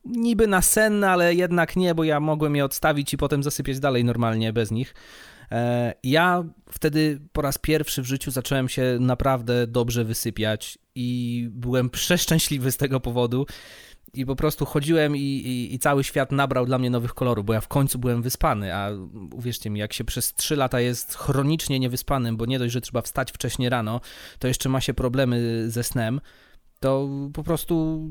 [0.05, 4.03] niby na sen, ale jednak nie, bo ja mogłem je odstawić i potem zasypiać dalej
[4.03, 4.95] normalnie bez nich.
[5.51, 11.89] E, Ja wtedy po raz pierwszy w życiu zacząłem się naprawdę dobrze wysypiać i byłem
[11.89, 13.45] przeszczęśliwy z tego powodu.
[14.15, 17.53] I po prostu chodziłem i, i, i cały świat nabrał dla mnie nowych kolorów, bo
[17.53, 18.89] ja w końcu byłem wyspany, a
[19.33, 23.01] uwierzcie mi, jak się przez 3 lata jest chronicznie niewyspanym, bo nie dość, że trzeba
[23.01, 24.01] wstać wcześnie rano,
[24.39, 26.21] to jeszcze ma się problemy ze snem,
[26.79, 28.01] to po prostu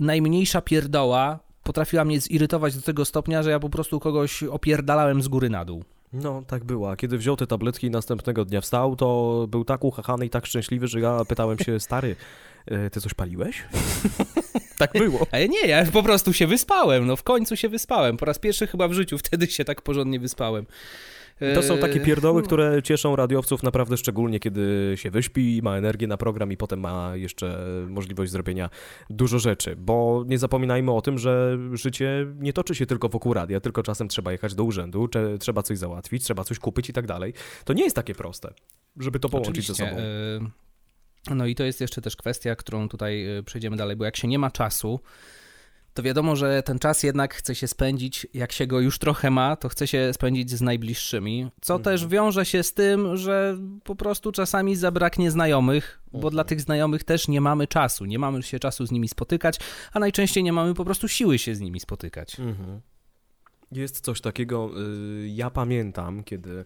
[0.00, 5.28] najmniejsza pierdoła potrafiła mnie zirytować do tego stopnia, że ja po prostu kogoś opierdalałem z
[5.28, 5.84] góry na dół.
[6.12, 6.90] No, tak było.
[6.90, 10.46] A kiedy wziął te tabletki i następnego dnia wstał, to był tak uchachany i tak
[10.46, 12.16] szczęśliwy, że ja pytałem się, stary,
[12.66, 13.64] e, ty coś paliłeś?
[14.78, 15.26] tak było.
[15.32, 18.16] Ale nie, ja po prostu się wyspałem, no w końcu się wyspałem.
[18.16, 20.66] Po raz pierwszy chyba w życiu wtedy się tak porządnie wyspałem.
[21.54, 22.46] To są takie Eee, pierdoły, no.
[22.46, 27.16] które cieszą radiowców naprawdę szczególnie, kiedy się wyśpi, ma energię na program i potem ma
[27.16, 28.70] jeszcze możliwość zrobienia
[29.10, 29.76] dużo rzeczy.
[29.76, 34.08] Bo nie zapominajmy o tym, że życie nie toczy się tylko wokół radia, tylko czasem
[34.08, 35.08] trzeba jechać do urzędu,
[35.40, 37.32] trzeba coś załatwić, trzeba coś kupić i tak dalej.
[37.64, 38.54] To nie jest takie proste,
[38.96, 40.02] żeby to połączyć ze Oczywiście, sobą.
[41.30, 44.16] e, No i to jest jeszcze też kwestia, którą tutaj e, przejdziemy dalej, bo jak
[44.16, 45.00] się nie ma czasu,
[45.98, 49.56] to wiadomo, że ten czas jednak chce się spędzić, jak się go już trochę ma,
[49.56, 51.84] to chce się spędzić z najbliższymi, co Mhm.
[51.84, 56.32] też wiąże się z tym, że po prostu czasami zabraknie znajomych, bo Mhm.
[56.32, 59.58] dla tych znajomych też nie mamy czasu, nie mamy się czasu z nimi spotykać,
[59.92, 62.40] a najczęściej nie mamy po prostu siły się z nimi spotykać.
[62.40, 62.80] Mhm.
[63.72, 64.70] Jest coś takiego,
[65.24, 66.64] y, ja pamiętam, kiedy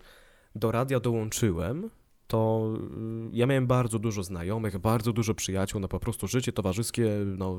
[0.55, 1.91] do radia dołączyłem,
[2.33, 7.11] to y, ja miałem bardzo dużo znajomych, bardzo dużo przyjaciół, no po prostu życie towarzyskie
[7.39, 7.59] no,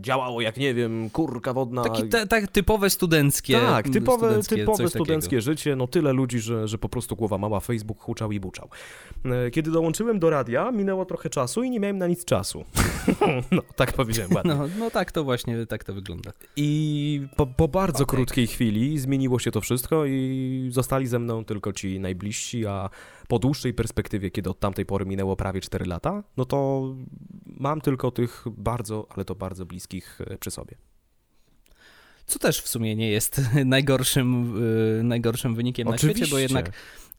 [0.00, 1.84] działało jak, nie wiem, kurka wodna.
[2.10, 3.60] Te, tak typowe studenckie.
[3.60, 5.04] tak, typowe, studenckie, typowe takiego.
[5.04, 8.68] studenckie życie, no tyle ludzi, że, że po prostu głowa mała, Facebook huczał i buczał.
[9.24, 12.64] E, Kiedy dołączyłem do radia, minęło trochę czasu i nie miałem na nic czasu.
[13.52, 14.54] no, tak powiedziałem ładnie.
[14.54, 16.32] No, no tak to właśnie, tak to wygląda.
[16.56, 18.16] I po, po bardzo Okej.
[18.16, 22.90] krótkiej chwili zmieniło się to wszystko i zostali ze mną tylko ci najbliżsi, a
[23.28, 26.82] po dłuższej perspektywie, kiedy od tamtej pory minęło prawie 4 lata, no to
[27.46, 30.76] mam tylko tych bardzo, ale to bardzo bliskich e, przy sobie.
[32.26, 34.56] Co też w sumie nie jest najgorszym,
[35.00, 36.72] y, najgorszym wynikiem na świecie, bo jednak,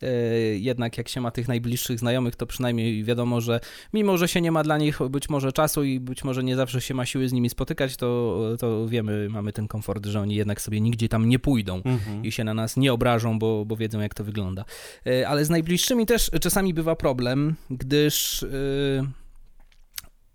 [0.03, 3.59] y, jednak jak się ma tych najbliższych znajomych, to przynajmniej wiadomo, że
[3.93, 6.81] mimo, że się nie ma dla nich być może czasu i być może nie zawsze
[6.81, 10.61] się ma siły z nimi spotykać, to, to wiemy, mamy ten komfort, że oni jednak
[10.61, 11.81] sobie nigdzie tam nie pójdą.
[11.85, 12.25] Mhm.
[12.25, 14.65] i się na nas nie obrażą, bo, bo wiedzą, jak to wygląda.
[15.07, 18.47] E, Ale z najbliższymi też czasami bywa problem, gdyż e,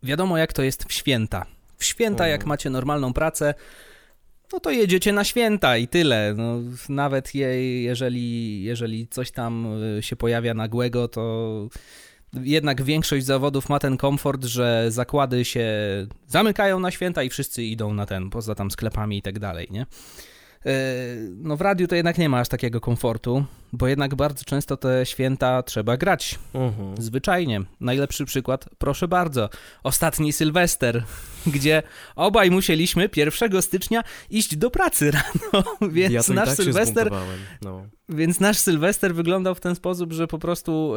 [0.02, 1.46] wiadomo, jak to jest w święta.
[1.76, 3.54] W święta, jak macie normalną pracę,
[4.52, 6.34] no to jedziecie na święta i tyle.
[6.36, 9.66] No, nawet je, jeżeli, jeżeli coś tam
[9.98, 11.68] e, się pojawia nagłego, to
[12.32, 15.66] jednak większość zawodów ma ten komfort, że zakłady się
[16.26, 19.86] zamykają na święta i wszyscy idą na ten, poza tam sklepami i tak dalej, nie?
[20.66, 20.94] E,
[21.36, 25.06] no w radiu to jednak nie ma aż takiego komfortu, bo jednak bardzo często te
[25.06, 26.38] święta trzeba grać.
[26.54, 27.02] Mhm.
[27.02, 27.60] Zwyczajnie.
[27.80, 29.48] Najlepszy przykład, proszę bardzo,
[29.82, 31.04] ostatni Sylwester,
[31.46, 31.82] gdzie
[32.16, 35.10] obaj musieliśmy 1 stycznia iść do pracy
[35.52, 37.10] rano, więc ja nasz tak Sylwester
[37.62, 37.86] no.
[38.08, 40.94] więc nasz Sylwester wyglądał w ten sposób, że po prostu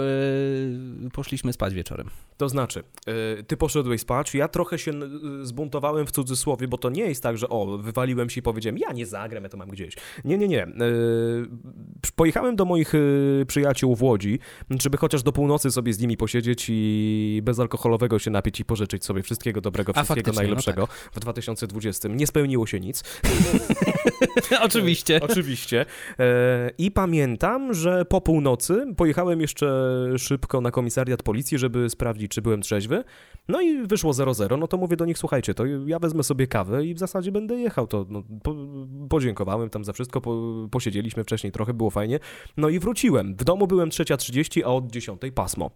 [1.04, 2.10] yy, poszliśmy spać wieczorem.
[2.38, 2.84] To znaczy,
[3.40, 7.24] y, ty poszedłeś spać, ja trochę się y, zbuntowałem w cudzysłowie, bo to nie jest
[7.24, 9.96] tak, że o, wywaliłem się i powiedziałem, ja nie zagram, ja to mam gdzieś.
[10.26, 10.68] Nie, nie, nie.
[10.68, 10.72] Y,
[12.16, 14.40] Pojechałem do moich y, przyjaciół w Łodzi,
[14.82, 19.24] żeby chociaż do północy sobie z nimi posiedzieć i bezalkoholowego się napić i pożyczyć sobie
[19.24, 22.10] wszystkiego dobrego, wszystkiego faktycznie, no najlepszego w 2020.
[22.10, 23.04] Nie spełniło się nic.
[24.62, 25.20] Oczywiście.
[25.22, 25.86] Oczywiście.
[26.20, 32.42] E, I pamiętam, że po północy pojechałem jeszcze szybko na komisariat policji, żeby sprawdzić, czy
[32.42, 33.04] byłem trzeźwy.
[33.48, 34.60] No i wyszło 0-0.
[34.60, 37.56] No to mówię do nich, słuchajcie, to ja wezmę sobie kawę i w zasadzie będę
[37.60, 37.88] jechał.
[37.88, 38.56] To no, po,
[39.10, 42.20] podziękowałem tam za wszystko, po, posiedzieliśmy wcześniej trochę, było fajnie.
[42.58, 43.36] No i wróciłem.
[43.36, 45.72] W domu byłem 3.30, a od 10 pasmo.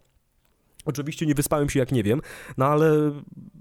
[0.84, 2.20] Oczywiście nie wyspałem się jak nie wiem,
[2.56, 3.12] no ale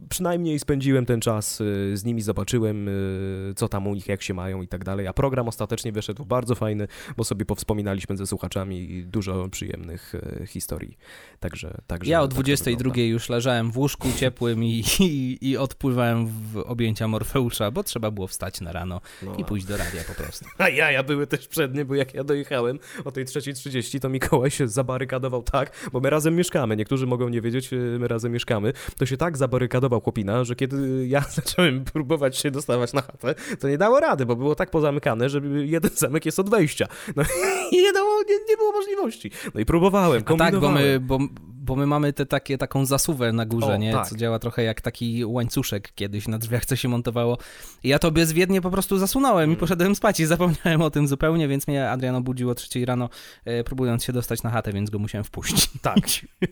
[0.10, 4.34] przynajmniej spędziłem ten czas y, z nimi, zobaczyłem y, co tam u nich, jak się
[4.34, 6.88] mają i tak dalej, a program ostatecznie wyszedł bardzo fajny,
[7.18, 10.98] bo sobie powspominaliśmy ze słuchaczami dużo przyjemnych y, historii.
[11.40, 13.02] Także, także Ja o tak to 22 wygląda.
[13.02, 18.28] już leżałem w łóżku ciepłym i, i, i odpływałem w objęcia Morfeusza, bo trzeba było
[18.28, 20.46] wstać na rano No, i pójść do radia po prostu.
[20.58, 24.68] A jaja były też przednie, bo jak ja dojechałem o tej 3.30, to Mikołaj się
[24.68, 29.18] zabarykadował tak, bo my razem mieszkamy, niektórzy mogą nie wiedzieć, my razem mieszkamy, to się
[29.18, 34.00] tak zabarykadował chłopina, że kiedy ja zacząłem próbować się dostawać na chatę, to nie dało
[34.00, 36.88] rady, bo było tak pozamykane, że jeden zamek jest od wejścia.
[37.16, 37.24] No
[37.72, 39.32] i nie dało, nie, nie było możliwości.
[39.54, 40.76] No i próbowałem, A tak, bo kombinowałem.
[40.84, 41.20] my, bo,
[41.66, 43.92] bo my mamy te takie, taką zasuwę na górze, O, nie?
[43.92, 44.10] tak.
[44.10, 47.38] Co działa trochę jak taki łańcuszek kiedyś na drzwiach, co się montowało.
[47.84, 49.58] I ja to bezwiednie po prostu zasunąłem Mm.
[49.58, 53.10] i poszedłem spać i zapomniałem o tym zupełnie, więc mnie Adrian obudził o trzeciej rano,
[53.46, 55.70] e, próbując się dostać na chatę, więc go musiałem wpuścić.
[55.82, 55.96] Tak,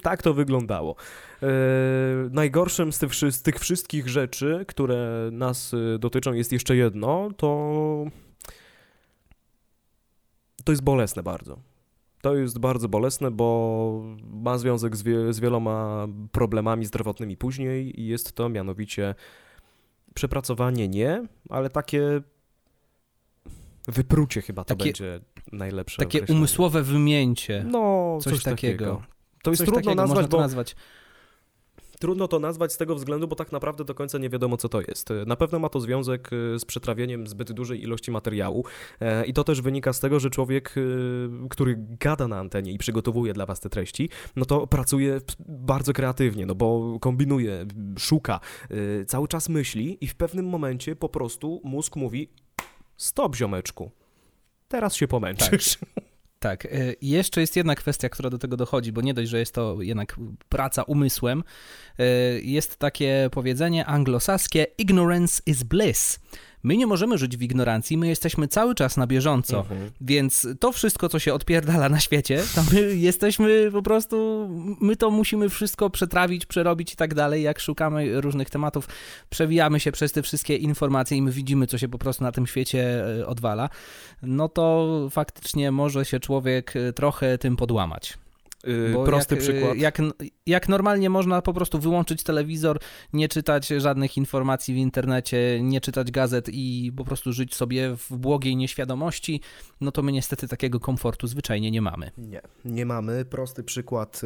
[0.01, 0.95] tak to wyglądało.
[1.43, 1.47] E,
[2.31, 7.73] najgorszym z tych, z tych wszystkich rzeczy, które nas e, dotyczą, jest jeszcze jedno, to
[10.63, 11.57] to jest bolesne bardzo.
[12.23, 14.01] To jest bardzo bolesne, bo
[14.33, 19.15] ma związek z, wie, z wieloma problemami zdrowotnymi później i jest to mianowicie
[20.13, 22.21] przepracowanie nie, ale takie
[23.87, 25.19] wyprucie chyba to Takie- będzie
[25.51, 26.39] najlepsze Takie określenie.
[26.39, 27.65] umysłowe wymięcie.
[27.67, 29.03] No, Coś, takiego.
[29.43, 30.75] To jest Coś trudno takiego nazwać, to nazwać.
[32.03, 34.81] Trudno to nazwać z tego względu, bo tak naprawdę do końca nie wiadomo, co to
[34.81, 35.09] jest.
[35.25, 38.65] Na pewno ma to związek y, z przetrawieniem zbyt dużej ilości materiału
[38.99, 40.75] e, i to też wynika z tego, że człowiek,
[41.49, 46.45] który gada na antenie i przygotowuje dla was te treści, no to pracuje bardzo kreatywnie,
[46.45, 47.65] no bo kombinuje,
[47.99, 48.39] szuka,
[49.07, 52.29] cały czas myśli i w pewnym momencie po prostu mózg mówi
[52.97, 53.91] stop, ziomeczku,
[54.67, 55.77] teraz się pomęczysz.
[55.95, 56.12] Tak.
[56.51, 59.53] Y, i Jeszcze jest jedna kwestia, która do tego dochodzi, bo nie dość, że jest
[59.53, 60.15] to jednak
[60.49, 61.43] praca umysłem.
[61.99, 66.19] y, Jest takie powiedzenie anglosaskie: ignorance is bliss.
[66.63, 69.59] My nie możemy żyć w ignorancji, my jesteśmy cały czas na bieżąco.
[69.59, 69.91] Mhm.
[70.01, 74.47] Więc to wszystko, co się odpierdala na świecie, to my jesteśmy po prostu,
[74.81, 77.43] my to musimy wszystko przetrawić, przerobić i tak dalej.
[77.43, 78.87] Jak szukamy różnych tematów,
[79.29, 82.47] przewijamy się przez te wszystkie informacje i my widzimy, co się po prostu na tym
[82.47, 83.69] świecie e, odwala,
[84.21, 88.17] no to faktycznie może się człowiek e, trochę tym podłamać.
[88.67, 89.77] Y, Bo Prosty jak, e, przykład.
[89.77, 89.97] Jak,
[90.45, 92.79] jak normalnie można po prostu wyłączyć telewizor,
[93.13, 98.17] nie czytać żadnych informacji w internecie, nie czytać gazet i po prostu żyć sobie w
[98.17, 99.41] błogiej nieświadomości,
[99.81, 102.11] no to my niestety takiego komfortu zwyczajnie nie mamy.
[102.17, 103.25] Nie, nie mamy.
[103.25, 104.21] Prosty przykład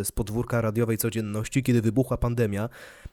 [0.00, 2.68] e, z podwórka radiowej codzienności, kiedy wybuchła pandemia,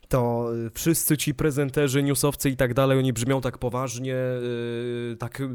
[0.08, 5.42] to e, wszyscy ci prezenterzy, newsowcy i tak dalej, oni brzmią tak poważnie, e, tak
[5.42, 5.50] e,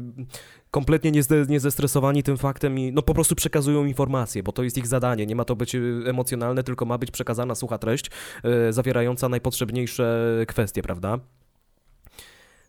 [0.71, 1.11] kompletnie
[1.49, 5.25] niezestresowani tym faktem i no po prostu przekazują informacje, bo to jest ich zadanie.
[5.25, 8.11] Nie ma to być emocjonalne, tylko ma być przekazana sucha treść
[8.69, 11.19] zawierająca najpotrzebniejsze kwestie, prawda?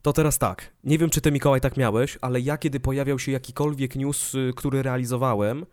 [0.05, 3.33] To teraz tak, nie wiem czy ty Mikołaj tak miałeś, ale ja kiedy pojawiał się
[3.33, 5.66] jakikolwiek news, y, który realizowałem,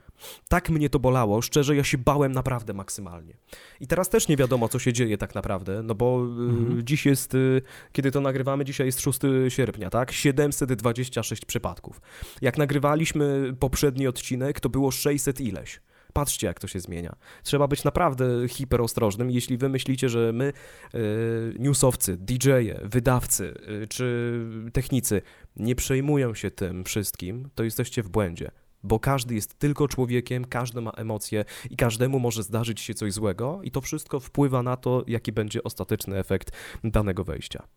[0.47, 3.33] tak mnie to bolało, szczerze ja się bałem naprawdę maksymalnie.
[3.79, 6.83] I teraz też nie wiadomo co się dzieje tak naprawdę, no bo y, Mhm.
[6.85, 10.11] dziś jest, y, kiedy to nagrywamy, dzisiaj jest 6 sierpnia, tak?
[10.11, 12.01] 726 przypadków.
[12.41, 15.81] Jak nagrywaliśmy poprzedni odcinek, to było 600 ileś.
[16.13, 17.15] Patrzcie, jak to się zmienia.
[17.43, 19.31] Trzeba być naprawdę hiperostrożnym.
[19.31, 20.53] Jeśli wy myślicie, że my,
[20.95, 23.53] y, newsowcy, DJ-e, wydawcy
[23.83, 24.35] y, czy
[24.73, 25.21] technicy
[25.55, 28.51] nie przejmują się tym wszystkim, to jesteście w błędzie.
[28.83, 33.59] Bo każdy jest tylko człowiekiem, każdy ma emocje i każdemu może zdarzyć się coś złego,
[33.63, 36.51] i to wszystko wpływa na to, jaki będzie ostateczny efekt
[36.83, 37.67] danego wejścia.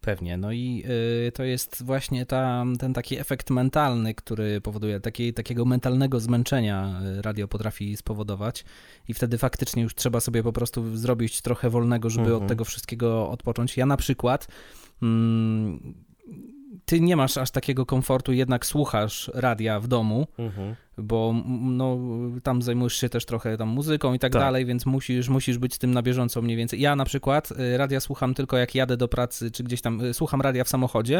[0.00, 0.36] Pewnie.
[0.36, 0.84] No i
[1.28, 7.00] y, to jest właśnie ta, ten taki efekt mentalny, który powoduje taki, takiego mentalnego zmęczenia
[7.18, 8.64] y, radio potrafi spowodować
[9.08, 12.42] i wtedy faktycznie już trzeba sobie po prostu zrobić trochę wolnego, żeby Mhm.
[12.42, 13.76] od tego wszystkiego odpocząć.
[13.76, 14.48] Ja na przykład
[15.02, 15.94] mm,
[16.88, 20.26] ty nie masz aż takiego komfortu, jednak słuchasz radia w domu,
[21.02, 21.98] bo no,
[22.42, 24.42] tam zajmujesz się też trochę tam muzyką i tak, Tak.
[24.42, 26.80] dalej, więc musisz, musisz być z tym na bieżąco mniej więcej.
[26.80, 30.14] Ja na przykład y, radia słucham tylko jak jadę do pracy, czy gdzieś tam y,
[30.14, 31.18] słucham radia w samochodzie.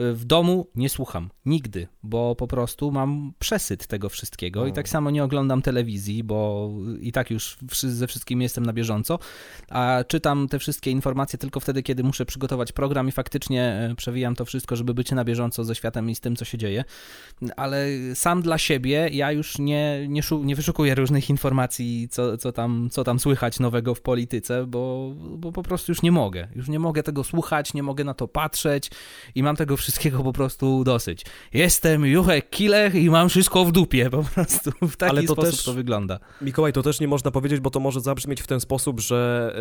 [0.00, 4.88] Y, W domu nie słucham, nigdy, bo po prostu mam przesyt tego wszystkiego i tak
[4.88, 9.18] samo nie oglądam telewizji, bo i tak już ze wszystkim jestem na bieżąco,
[9.70, 14.34] a czytam te wszystkie informacje tylko wtedy, kiedy muszę przygotować program i faktycznie y, przewijam
[14.34, 16.84] to wszystko, żeby być na bieżąco ze światem i z tym, co się dzieje
[17.56, 22.52] ale sam dla siebie ja już nie, nie, szu, nie wyszukuję różnych informacji, co, co,
[22.52, 26.48] tam, co tam słychać nowego w polityce, bo, bo po prostu już nie mogę.
[26.56, 28.90] Już nie mogę tego słuchać, nie mogę na to patrzeć
[29.34, 31.24] i mam tego wszystkiego po prostu dosyć.
[31.52, 35.50] Jestem Juchek Kilech i mam wszystko w dupie, po prostu w taki Ale to sposób
[35.50, 36.18] też- to wygląda.
[36.40, 39.52] Mikołaj, to też nie można powiedzieć, bo to może zabrzmieć w ten sposób, że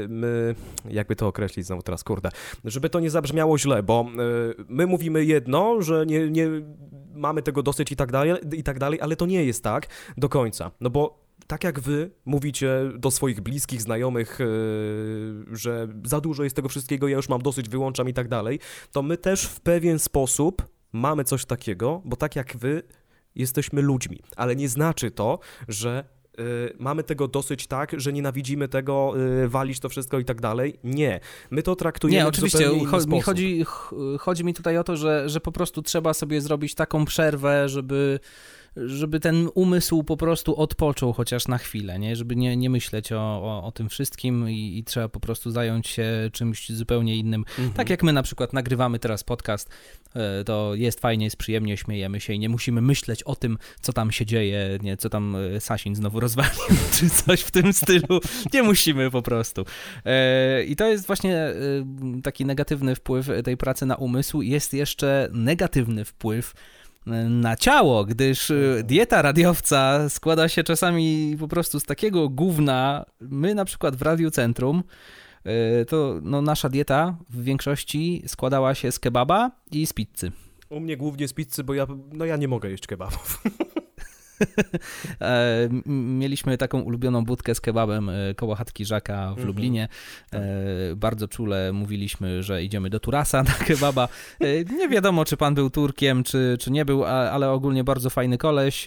[0.00, 0.54] yy, my,
[0.90, 2.30] jakby to określić znowu teraz, kurde,
[2.64, 6.48] żeby to nie zabrzmiało źle, bo yy, my mówimy jedno, że nie, nie
[7.14, 10.28] mamy tego dosyć i tak dalej, i tak dalej, ale to nie jest tak do
[10.28, 16.44] końca, no bo tak jak wy mówicie do swoich bliskich, znajomych, yy, że za dużo
[16.44, 18.58] jest tego wszystkiego, ja już mam dosyć, wyłączam i tak dalej,
[18.92, 22.82] to my też w pewien sposób mamy coś takiego, bo tak jak wy
[23.34, 26.04] jesteśmy ludźmi, ale nie znaczy to, że
[26.40, 26.42] y,
[26.78, 30.78] mamy tego dosyć tak, że nienawidzimy tego, y, walić to wszystko i tak dalej.
[30.84, 31.20] Nie.
[31.50, 32.58] My to traktujemy Nie, w oczywiście.
[32.58, 35.82] zupełnie inny Cho- mi chodzi, ch- chodzi mi tutaj o to, że, że po prostu
[35.82, 38.20] trzeba sobie zrobić taką przerwę, żeby,
[38.76, 42.16] żeby ten umysł po prostu odpoczął chociaż na chwilę, nie?
[42.16, 45.88] żeby nie, nie myśleć o, o, o tym wszystkim i, i trzeba po prostu zająć
[45.88, 47.44] się czymś zupełnie innym.
[47.48, 47.72] Mhm.
[47.72, 49.70] Tak jak my na przykład nagrywamy teraz podcast,
[50.14, 53.92] e, to jest fajnie, jest przyjemnie, śmiejemy się i nie musimy myśleć o tym, co
[53.92, 58.20] tam się dzieje, nie, co tam e, Sasin znowu rozwalił, czy coś w tym stylu.
[58.52, 59.64] Nie musimy po prostu.
[60.04, 61.54] E, I to jest właśnie
[62.22, 64.42] taki negatywny wpływ tej pracy na umysł.
[64.42, 66.54] Jest jeszcze negatywny wpływ
[67.28, 73.04] na ciało, gdyż e, dieta radiowca składa się czasami po prostu z takiego gówna.
[73.20, 74.82] My na przykład w Radiu Centrum
[75.44, 80.32] e, to no, nasza dieta w większości składała się z kebaba i z pizzy.
[80.70, 83.42] U mnie głównie z pizzy, bo ja, no ja nie mogę jeść kebabów.
[85.20, 89.46] E, mieliśmy taką ulubioną budkę z kebabem e, koło chatki Żaka w Mhm.
[89.46, 89.88] Lublinie.
[90.32, 90.40] E,
[90.96, 94.08] bardzo czule mówiliśmy, że idziemy do Turasa na kebaba.
[94.78, 98.84] Nie wiadomo, czy pan był Turkiem, czy, czy nie był, ale ogólnie bardzo fajny koleś.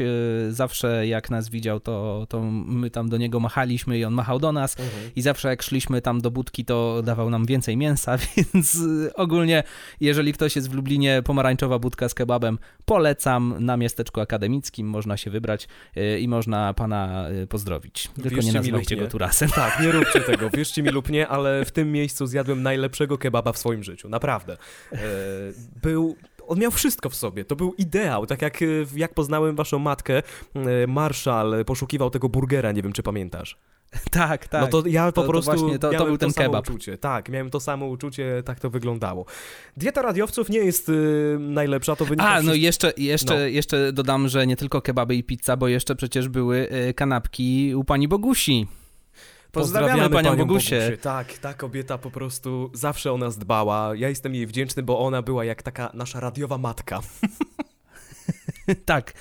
[0.50, 4.52] Zawsze jak nas widział, to, to my tam do niego machaliśmy i on machał do
[4.52, 4.78] nas.
[5.16, 8.18] I zawsze jak szliśmy tam do budki, to dawał nam więcej mięsa,
[8.54, 8.78] więc
[9.16, 9.64] ogólnie,
[10.02, 15.32] jeżeli ktoś jest w Lublinie, pomarańczowa budka z kebabem, polecam na miasteczku akademickim, można się
[15.32, 15.41] wybrać
[15.98, 18.08] y, i można pana y, pozdrowić.
[18.08, 19.50] Tylko Wierzcie nie nazywajcie go Turasem.
[19.62, 23.52] Tak, nie róbcie tego, wierzcie mi lub nie, ale w tym miejscu zjadłem najlepszego kebaba
[23.54, 24.58] w swoim życiu, naprawdę.
[24.94, 24.98] E,
[25.82, 26.16] był...
[26.52, 30.18] On miał wszystko w sobie, to był ideał, tak jak, e, jak poznałem waszą matkę,
[30.56, 33.58] e, Marszal poszukiwał tego burgera, nie wiem czy pamiętasz.
[34.12, 34.62] tak, tak.
[34.62, 36.70] No to ja po To- to prostu właśnie to- to był ten samo kebab.
[36.70, 36.98] uczucie.
[36.98, 39.26] Tak, miałem to samo uczucie, tak to wyglądało.
[39.78, 43.40] Dieta radiowców nie jest y, najlepsza, to wynika A, no wszystko- jeszcze, jeszcze, No.
[43.40, 47.84] jeszcze dodam, że nie tylko kebaby i pizza, bo jeszcze przecież były y, kanapki u
[47.84, 48.68] pani Bogusi.
[49.52, 50.98] Pozdrawiamy, panią, Bogusię.
[51.02, 53.96] Tak, ta kobieta po prostu zawsze o nas dbała.
[53.96, 57.00] Ja jestem jej wdzięczny, bo ona była jak taka nasza radiowa matka.
[58.86, 59.14] tak,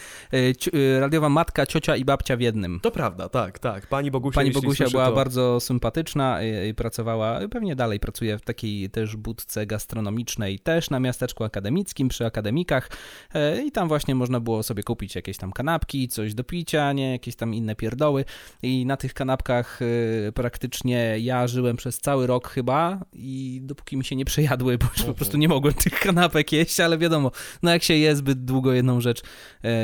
[0.59, 2.81] ci- y, radiowa matka, ciocia i babcia w jednym.
[2.83, 3.87] To prawda, tak, tak.
[3.87, 5.15] Pani Bogusia, Pani Bogusia słyszy, była to...
[5.15, 11.01] bardzo sympatyczna i, i pracowała, pewnie dalej pracuje w takiej też budce gastronomicznej, też na
[11.01, 12.91] miasteczku akademickim, przy akademikach
[13.35, 17.13] e, i tam właśnie można było sobie kupić jakieś tam kanapki, coś do picia, nie,
[17.13, 18.25] jakieś tam inne pierdoły
[18.63, 19.81] i na tych kanapkach
[20.29, 24.87] e, praktycznie ja żyłem przez cały rok chyba i dopóki mi się nie przejadły, bo
[24.97, 27.31] już po prostu nie mogłem tych kanapek jeść, ale wiadomo,
[27.63, 29.25] no jak się je zbyt długo jedną rzecz, e,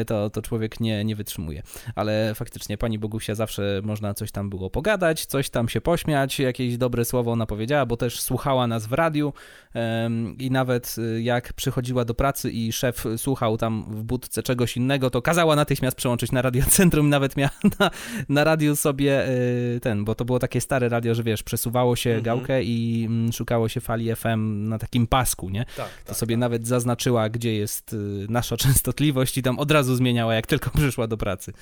[0.07, 1.63] to, to człowiek nie, nie wytrzymuje
[1.95, 6.77] ale faktycznie pani Bogusia zawsze można coś tam było pogadać, coś tam się pośmiać, jakieś
[6.77, 9.33] dobre słowo ona powiedziała, bo też słuchała nas w radiu
[10.39, 15.11] i nawet y, jak przychodziła do pracy i szef słuchał tam w budce czegoś innego,
[15.11, 17.91] to kazała natychmiast przełączyć na radiocentrum, nawet miała na,
[18.29, 22.11] na radiu sobie y, ten, bo to było takie stare radio, że wiesz, przesuwało się
[22.11, 22.25] Mhm.
[22.25, 25.65] gałkę i mm, szukało się fali FM na takim pasku, nie?
[25.77, 26.41] Tak, To tak, sobie tak.
[26.41, 31.07] nawet zaznaczyła, gdzie jest y, nasza częstotliwość wiadomości tam od razu zmieniała, jak tylko przyszła
[31.07, 31.53] do pracy.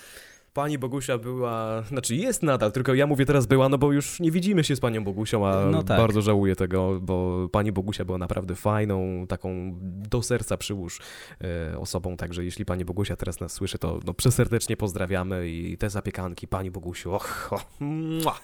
[0.55, 4.31] Pani Bogusia była, znaczy jest nadal, tylko ja mówię teraz była, no bo już nie
[4.31, 5.99] widzimy się z panią Bogusią, a No tak.
[5.99, 11.01] bardzo żałuję tego, bo pani Bogusia była naprawdę fajną, taką do serca przyłóż
[11.73, 15.91] e, osobą, także jeśli pani Bogusia teraz nas słyszy, to no, przeserdecznie pozdrawiamy i te
[15.91, 17.65] zapiekanki, pani Bogusiu, och, och.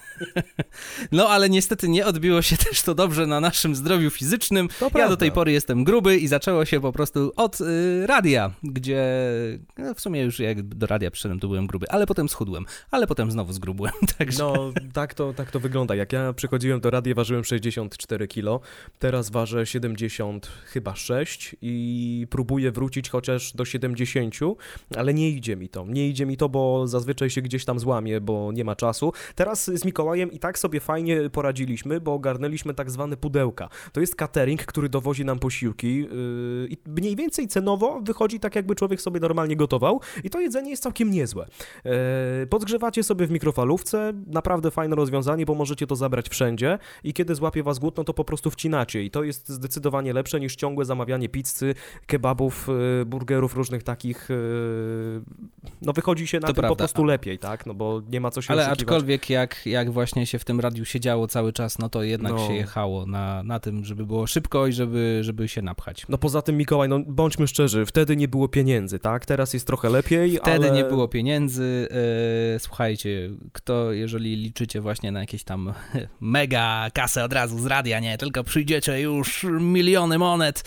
[1.13, 4.69] No ale niestety nie odbiło się też to dobrze na naszym zdrowiu fizycznym.
[4.79, 5.09] To Ja prawda.
[5.09, 9.05] do tej pory jestem gruby i zaczęło się po prostu od y, radia, gdzie
[9.79, 13.07] no, w sumie już jak do radia przyszedłem, to byłem gruby, ale potem schudłem, ale
[13.07, 14.39] potem znowu zgrubłem, także...
[14.39, 15.95] No, tak to, tak to wygląda.
[15.95, 18.61] Jak ja przychodziłem do radia, ważyłem 64 kilo,
[18.99, 24.35] teraz ważę 70 chyba 6 i próbuję wrócić chociaż do 70,
[24.97, 25.87] ale nie idzie mi to.
[25.87, 29.13] Nie idzie mi to, bo zazwyczaj się gdzieś tam złamie, bo nie ma czasu.
[29.35, 33.69] Teraz z Mikołajem i tak sobie fajnie poradziliśmy, bo ogarnęliśmy tak zwane pudełka.
[33.93, 38.75] To jest catering, który dowozi nam posiłki yy, i mniej więcej cenowo wychodzi tak, jakby
[38.75, 41.47] człowiek sobie normalnie gotował i to jedzenie jest całkiem niezłe.
[42.43, 47.35] E, Podgrzewacie sobie w mikrofalówce, naprawdę fajne rozwiązanie, bo możecie to zabrać wszędzie i kiedy
[47.35, 50.85] złapie was głód, no to po prostu wcinacie i to jest zdecydowanie lepsze niż ciągłe
[50.85, 51.75] zamawianie pizzy,
[52.07, 52.69] kebabów,
[53.03, 54.35] e, burgerów różnych takich, e,
[55.83, 56.77] no wychodzi się na To tym po prawda.
[56.77, 58.83] prostu lepiej, tak, no bo nie ma co się Ale oszukiwać.
[58.83, 62.47] aczkolwiek jak, jak właśnie się w tym radiu siedziało cały czas, no to jednak No.
[62.47, 66.07] się jechało na, na tym, żeby było szybko i żeby, żeby się napchać.
[66.09, 69.27] No poza tym, Mikołaj, no bądźmy szczerzy, wtedy nie było pieniędzy, tak?
[69.27, 70.71] Teraz jest trochę lepiej, Wtedy ale...
[70.71, 71.80] nie było pieniędzy.
[71.91, 75.73] E, słuchajcie, kto, jeżeli liczycie właśnie na jakieś tam
[76.21, 80.63] mega kasę od razu z radia, nie, tylko przyjdziecie już miliony monet,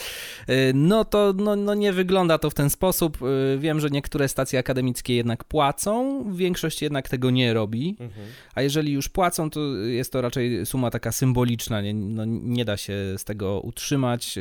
[0.48, 3.18] e, no to no, no nie wygląda to w ten sposób.
[3.22, 8.28] E, wiem, że niektóre stacje akademickie jednak płacą, większość jednak tego nie robi, Mhm.
[8.56, 12.78] a jeżeli już płacą, to jest to raczej suma taka symboliczna, nie, no, nie da
[12.78, 14.40] się z tego utrzymać.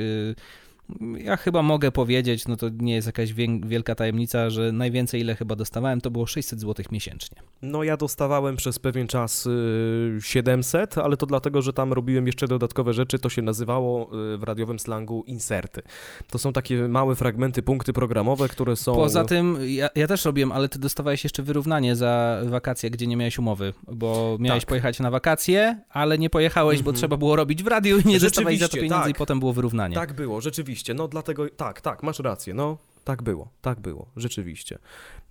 [1.18, 3.32] Ja chyba mogę powiedzieć, no to nie jest jakaś
[3.64, 7.38] wielka tajemnica, że najwięcej ile chyba dostawałem to było 600 zł miesięcznie.
[7.62, 12.48] No ja dostawałem przez pewien czas y, 700, ale to dlatego, że tam robiłem jeszcze
[12.48, 15.82] dodatkowe rzeczy, to się nazywało y, w radiowym slangu inserty.
[16.30, 18.94] To są takie małe fragmenty, punkty programowe, które są...
[18.94, 23.16] Poza tym ja, ja też robiłem, ale ty dostawałeś jeszcze wyrównanie za wakacje, gdzie nie
[23.16, 24.68] miałeś umowy, bo miałeś Tak.
[24.68, 26.96] pojechać na wakacje, ale nie pojechałeś, bo Mhm.
[26.96, 29.18] trzeba było robić w radiu i nie dostawałeś za to Rzeczywiście, pieniędzy i tak.
[29.18, 29.94] potem było wyrównanie.
[29.94, 32.78] Tak było, rzeczywiście, no dlatego, tak, tak, masz rację, no.
[33.04, 34.78] Tak było, tak było, rzeczywiście.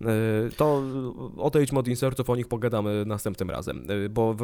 [0.02, 0.06] Y,
[0.58, 0.84] To
[1.38, 4.38] odejdźmy od insertów, o nich pogadamy następnym razem, y, bo w,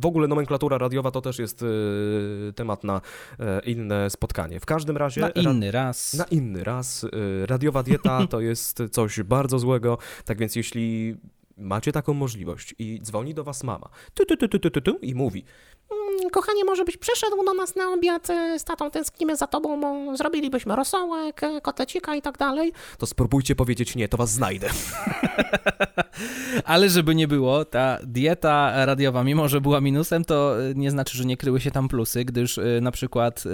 [0.00, 3.00] w ogóle nomenklatura radiowa to też jest y, temat na
[3.38, 4.60] e, inne spotkanie.
[4.60, 5.20] W każdym razie...
[5.20, 6.14] Na ra- inny raz.
[6.14, 7.06] Na inny raz.
[7.46, 11.16] Radiowa dieta to jest coś bardzo złego, tak więc jeśli
[11.58, 14.98] macie taką możliwość i dzwoni do was mama tu, tu, tu, tu, tu, tu, tu,
[14.98, 15.44] i mówi
[16.32, 20.16] Kochanie, może byś przyszedł do nas na obiad e, z tatą, tęsknimy za tobą, bo
[20.16, 22.72] zrobilibyśmy rosołek, e, kotecika i tak dalej.
[22.98, 24.68] to spróbujcie powiedzieć nie, to was znajdę.
[26.64, 31.16] Ale żeby nie było, ta dieta radiowa, mimo że była minusem, to y, nie znaczy,
[31.18, 33.44] że nie kryły się tam plusy, gdyż na przykład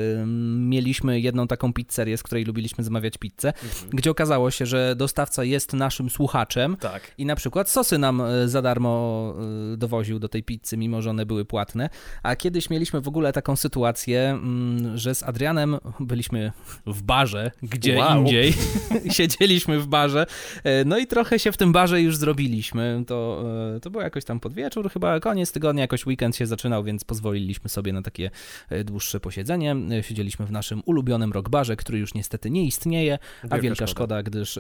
[0.57, 3.53] mieliśmy jedną taką pizzerię, z której lubiliśmy zamawiać pizzę,
[3.91, 7.03] gdzie okazało się, że dostawca jest naszym słuchaczem Tak.
[7.19, 9.35] i na przykład sosy nam za darmo
[9.77, 11.89] dowoził do tej pizzy, mimo że one były płatne.
[12.23, 16.53] A kiedyś mieliśmy w ogóle taką sytuację, mm, że z Adrianem byliśmy
[16.87, 18.19] w barze, gdzie Wow.
[18.19, 18.55] indziej.
[19.17, 20.27] Siedzieliśmy w barze,
[20.65, 23.05] e, no i trochę się w tym barze już zrobiliśmy.
[23.07, 23.45] To,
[23.77, 27.05] e, to było jakoś tam pod wieczór, chyba koniec tygodnia, jakoś weekend się zaczynał, więc
[27.05, 28.31] pozwoliliśmy sobie na takie
[28.71, 29.77] e, dłuższe posiedzenie.
[30.03, 33.91] Siedzieliśmy w naszym ulubionym rockbarze, który już niestety nie istnieje, a Wielka wielka szkoda.
[33.93, 34.59] szkoda, gdyż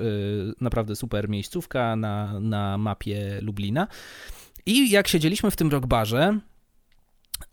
[0.61, 3.87] naprawdę super miejscówka na, na mapie Lublina.
[4.67, 6.39] I jak siedzieliśmy w tym rockbarze,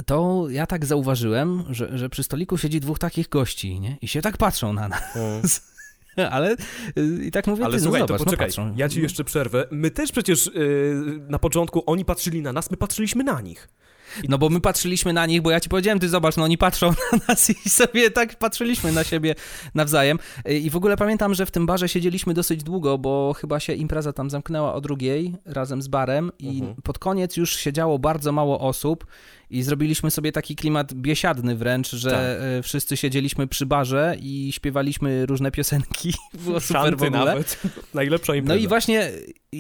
[0.06, 3.98] to ja tak zauważyłem, że, że przy stoliku siedzi dwóch takich gości, nie?
[4.02, 5.02] I się tak patrzą na nas.
[6.32, 6.56] Ale
[6.98, 9.24] y, i tak mówię, Ale ty, słuchaj, no to zobacz, poczekaj, no ja ci jeszcze
[9.24, 9.68] przerwę.
[9.72, 13.70] My też przecież y, na początku oni patrzyli na nas, my patrzyliśmy na nich.
[14.30, 16.88] No bo my patrzyliśmy na nich, bo ja ci powiedziałem, ty zobacz, no oni patrzą
[17.12, 19.36] na nas i sobie tak patrzyliśmy na siebie
[19.76, 20.20] nawzajem.
[20.50, 23.74] Y, I w ogóle pamiętam, że w tym barze siedzieliśmy dosyć długo, bo chyba się
[23.74, 26.76] impreza tam zamknęła o drugiej razem z barem i Mhm.
[26.82, 29.06] pod koniec już siedziało bardzo mało osób
[29.50, 32.60] i zrobiliśmy sobie taki klimat biesiadny wręcz, że Tak.
[32.60, 36.14] y, wszyscy siedzieliśmy przy barze i śpiewaliśmy różne piosenki.
[36.46, 37.26] Było super w ogóle.
[37.26, 37.62] nawet.
[37.94, 38.60] Najlepsza No impreza.
[38.62, 39.12] i właśnie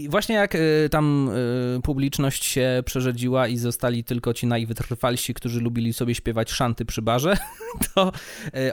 [0.09, 1.29] właśnie jak y, tam
[1.77, 7.01] y, publiczność się przerzedziła i zostali tylko ci najwytrwalsi, którzy lubili sobie śpiewać szanty przy
[7.01, 7.37] barze,
[7.95, 8.11] to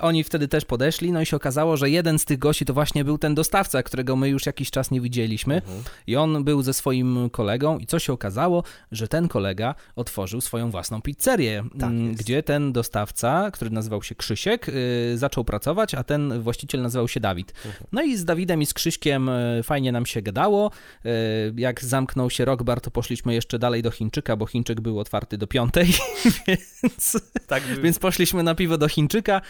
[0.01, 3.05] oni wtedy też podeszli, no i się okazało, że jeden z tych gości to właśnie
[3.05, 5.63] był ten dostawca, którego my już jakiś czas nie widzieliśmy
[6.07, 8.63] i on był ze swoim kolegą i co się okazało,
[8.93, 12.23] że ten kolega otworzył swoją własną pizzerię, Tak m, jest.
[12.23, 17.21] gdzie ten dostawca, który nazywał się Krzysiek, y, zaczął pracować, a ten właściciel nazywał się
[17.21, 17.53] Dawid.
[17.93, 20.71] No i z Dawidem i z Krzyśkiem y, fajnie nam się gadało.
[21.07, 21.09] Y,
[21.57, 25.39] Jak zamknął się rok bar, to poszliśmy jeszcze dalej do Chińczyka, bo Chińczyk był otwarty
[25.39, 25.87] do piątej,
[26.47, 29.41] więc, Tak, więc poszliśmy na piwo do Chińczyka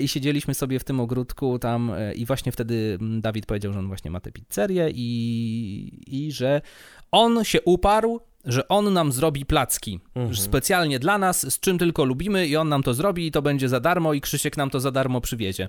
[0.00, 3.88] i siedzieliśmy sobie w tym ogródku tam i właśnie wtedy mm, Dawid powiedział, że on
[3.88, 6.60] właśnie ma tę pizzerię i, i że
[7.10, 10.00] on się uparł, że on nam zrobi placki.
[10.30, 13.42] Że specjalnie dla nas, z czym tylko lubimy i on nam to zrobi i to
[13.42, 15.68] będzie za darmo i Krzysiek nam to za darmo przywiezie.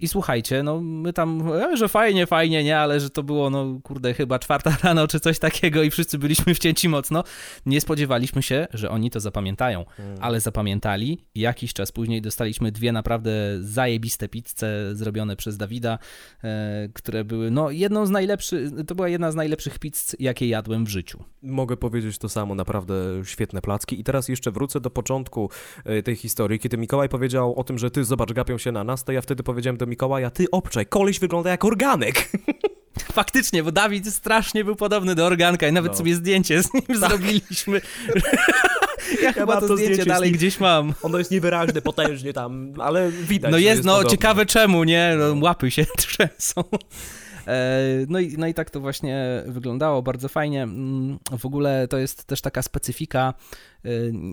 [0.00, 3.80] I słuchajcie, no my tam, e, że fajnie, fajnie, nie, ale że to było, no
[3.82, 7.24] kurde, chyba czwarta rano czy coś takiego i wszyscy byliśmy wcięci mocno.
[7.66, 9.84] Nie spodziewaliśmy się, że oni to zapamiętają,
[10.20, 15.98] ale zapamiętali jakiś czas później dostaliśmy dwie naprawdę zajebiste pizze zrobione przez Dawida,
[16.44, 20.84] e, które były, no jedną z najlepszych, to była jedna z najlepszych pizz, jakie jadłem
[20.84, 21.24] w życiu.
[21.42, 22.94] Mogę powiedzieć to samo, naprawdę
[23.24, 24.00] świetne placki.
[24.00, 25.50] I teraz jeszcze wrócę do początku
[25.84, 29.04] e, tej historii, kiedy Mikołaj powiedział o tym, że ty zobacz, gapią się na nas,
[29.04, 32.28] to ja wtedy powiedziałem do Mikołaja, ty obczaj, koleś wygląda jak organek.
[33.12, 35.98] Faktycznie, bo Dawid strasznie był podobny do organka i nawet No.
[35.98, 37.80] sobie zdjęcie z nim zrobiliśmy.
[39.22, 40.94] ja chyba mam to, to zdjęcie, zdjęcie dalej gdzieś mam.
[41.02, 44.10] Ono jest niewyraźne, potężnie tam, ale widać, No że jest, no podobne.
[44.10, 45.14] ciekawe czemu, nie?
[45.18, 46.62] No, łapy się trzęsą.
[47.46, 50.62] E, No i, no i tak to właśnie wyglądało bardzo fajnie.
[50.62, 53.34] Mm, W ogóle to jest też taka specyfika
[53.84, 53.88] e,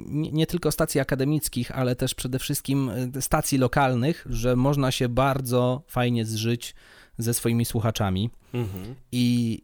[0.07, 5.09] nie, nie tylko stacji akademickich, ale też przede wszystkim e, stacji lokalnych, że można się
[5.09, 6.75] bardzo fajnie zżyć
[7.17, 8.29] ze swoimi słuchaczami.
[8.53, 8.95] Mhm.
[9.11, 9.61] I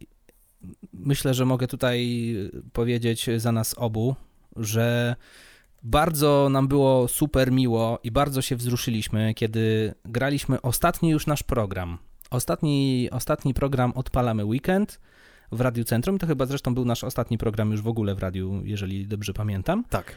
[0.93, 2.35] myślę, że mogę tutaj
[2.73, 4.15] powiedzieć za nas obu,
[4.55, 5.15] że
[5.83, 11.97] bardzo nam było super miło i bardzo się wzruszyliśmy, kiedy graliśmy ostatni już nasz program.
[12.29, 14.99] Ostatni, ostatni program Odpalamy Weekend
[15.51, 16.17] w Radiu Centrum.
[16.17, 19.83] To chyba zresztą był nasz ostatni program już w ogóle w radiu, jeżeli dobrze pamiętam.
[19.89, 20.15] Tak.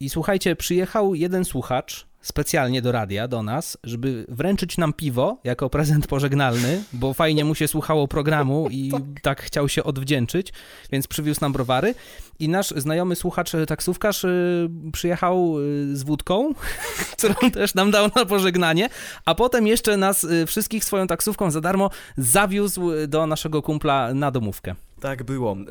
[0.00, 5.70] I słuchajcie, przyjechał jeden słuchacz specjalnie do radia, do nas, żeby wręczyć nam piwo jako
[5.70, 10.52] prezent pożegnalny, bo fajnie mu się słuchało programu i tak chciał się odwdzięczyć,
[10.92, 11.94] więc przywiózł nam browary.
[12.38, 16.52] I nasz znajomy słuchacz, e, taksówkarz y, przyjechał y, z wódką,
[17.16, 18.88] którą też nam dał na pożegnanie,
[19.24, 24.74] a potem jeszcze nas wszystkich swoją taksówką za darmo zawiózł do naszego kumpla na domówkę.
[25.00, 25.56] Tak było.
[25.56, 25.64] Yy,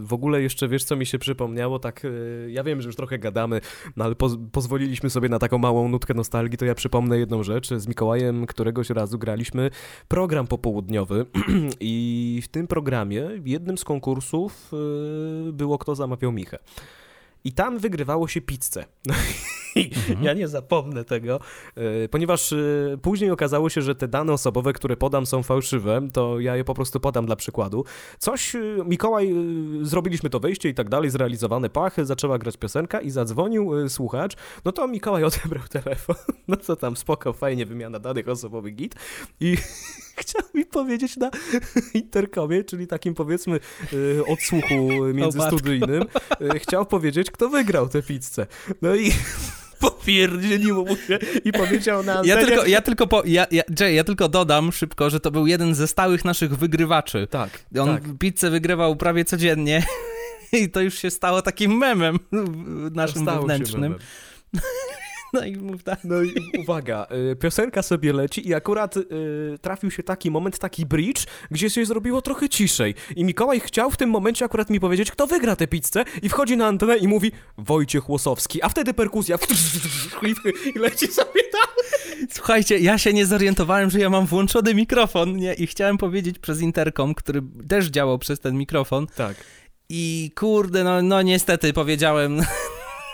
[0.00, 3.18] w ogóle jeszcze wiesz, co mi się przypomniało, tak yy, ja wiem, że już trochę
[3.18, 3.60] gadamy,
[3.96, 7.68] no ale poz pozwoliliśmy sobie na taką małą nutkę nostalgii, to ja przypomnę jedną rzecz.
[7.68, 9.70] Z Mikołajem któregoś razu graliśmy
[10.08, 11.26] program popołudniowy
[11.80, 14.72] i w tym programie jednym z konkursów
[15.46, 16.58] yy, było Kto zamawiał Michę.
[17.44, 18.84] I tam wygrywało się pizzę.
[19.76, 19.90] I
[20.22, 21.40] ja nie zapomnę tego,
[21.76, 26.40] yy, ponieważ yy, później okazało się, że te dane osobowe, które podam są fałszywe, to
[26.40, 27.84] ja je po prostu podam dla przykładu.
[28.18, 29.34] Coś, yy, Mikołaj,
[29.82, 34.72] zrobiliśmy to wejście i tak dalej, zrealizowany pach, zaczęła grać piosenka i zadzwonił słuchacz, no
[34.72, 36.16] to Mikołaj odebrał telefon,
[36.48, 38.94] no co tam, spoko, fajnie, wymiana danych osobowych, git.
[39.40, 39.56] I
[40.20, 41.30] chciał mi powiedzieć na
[41.94, 43.60] interkomie, czyli takim powiedzmy
[44.26, 44.74] odsłuchu
[45.14, 46.04] międzystudyjnym,
[46.56, 48.46] chciał powiedzieć, kto wygrał tę pizzę.
[48.82, 49.12] No i
[49.80, 54.04] popierdzieliło mu się i powiedział na Ja tylko, ja tylko, po, ja, ja, Jay, ja
[54.04, 57.26] tylko dodam szybko, że to był jeden ze stałych naszych wygrywaczy.
[57.30, 58.02] Tak, On tak.
[58.18, 59.86] pizzę wygrywał prawie codziennie
[60.52, 62.18] i to już się stało takim memem
[62.92, 63.98] naszym wewnętrznym.
[65.32, 66.04] No i mów tak.
[66.04, 69.04] No i uwaga, y, piosenka sobie leci i akurat y,
[69.60, 72.94] trafił się taki moment, taki bridge, gdzie się zrobiło trochę ciszej.
[73.16, 76.56] I Mikołaj chciał w tym momencie akurat mi powiedzieć, kto wygra tę pizzę i wchodzi
[76.56, 79.38] na antenę i mówi Wojciech Łosowski, a wtedy perkusja
[80.74, 81.70] i leci sobie tam.
[82.30, 85.54] Słuchajcie, ja się nie zorientowałem, że ja mam włączony mikrofon, nie?
[85.54, 89.06] I chciałem powiedzieć przez interkom, który też działał przez ten mikrofon.
[89.06, 89.36] Tak.
[89.88, 92.42] I kurde, no, no niestety powiedziałem.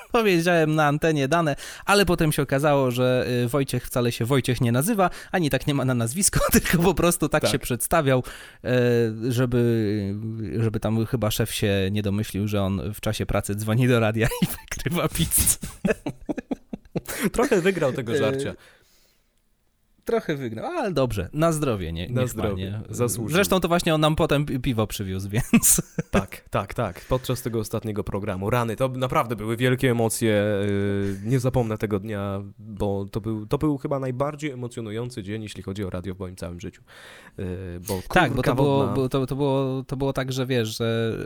[0.12, 4.72] Powiedziałem na antenie dane, ale potem się okazało, że y, Wojciech wcale się Wojciech nie
[4.72, 7.52] nazywa, ani tak nie ma na nazwisko, tylko po prostu tak, Tak.
[7.52, 8.22] się przedstawiał,
[8.64, 8.70] e,
[9.28, 10.14] żeby,
[10.58, 14.28] żeby tam chyba szef się nie domyślił, że on w czasie pracy dzwoni do radia
[14.42, 15.56] i wykrywa pizzę.
[17.32, 18.54] Trochę wygrał tego żarcia.
[20.06, 22.08] Trochę wygnał, ale dobrze, na zdrowie, nie?
[22.08, 23.34] Na zdrowie, zasłużył.
[23.36, 25.82] Zresztą to właśnie on nam potem pi- piwo przywiózł, więc...
[26.10, 27.00] Tak, tak, tak.
[27.08, 28.50] Podczas tego ostatniego programu.
[28.50, 30.44] Rany, to naprawdę były wielkie emocje.
[31.22, 35.62] yy, Nie zapomnę tego dnia, bo to był, to był chyba najbardziej emocjonujący dzień, jeśli
[35.62, 36.82] chodzi o radio w moim całym życiu.
[37.38, 37.44] Yy,
[37.88, 40.76] Bo Tak, bo to było, wodna- bo to, to, było, to było tak, że wiesz,
[40.78, 41.16] że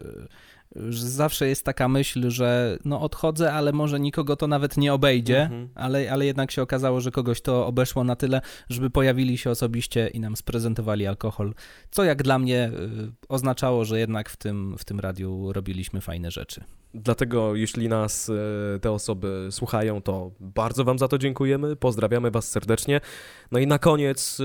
[0.92, 5.68] zawsze jest taka myśl, że no odchodzę, ale może nikogo to nawet nie obejdzie, Mhm.
[5.74, 10.08] ale, ale jednak się okazało, że kogoś to obeszło na tyle, żeby pojawili się osobiście
[10.08, 11.54] i nam sprezentowali alkohol,
[11.90, 12.70] co jak dla mnie
[13.08, 16.64] y, oznaczało, że jednak w tym, w tym radiu robiliśmy fajne rzeczy.
[16.95, 21.76] Dlatego, jeśli nas e, te osoby słuchają, to bardzo Wam za to dziękujemy.
[21.76, 23.01] Pozdrawiamy Was serdecznie.
[23.53, 24.38] No i na koniec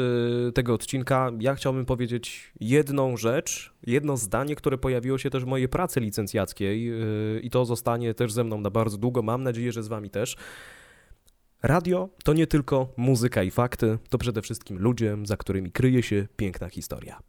[0.48, 5.48] e, tego odcinka ja chciałbym powiedzieć jedną rzecz, jedno zdanie, które pojawiło się też w
[5.48, 6.96] mojej pracy licencjackiej e,
[7.40, 9.22] i to zostanie też ze mną na bardzo długo.
[9.22, 10.36] Mam nadzieję, że z Wami też.
[11.64, 16.28] Radio to nie tylko muzyka i fakty, to przede wszystkim ludzie, za którymi kryje się
[16.38, 17.20] piękna historia.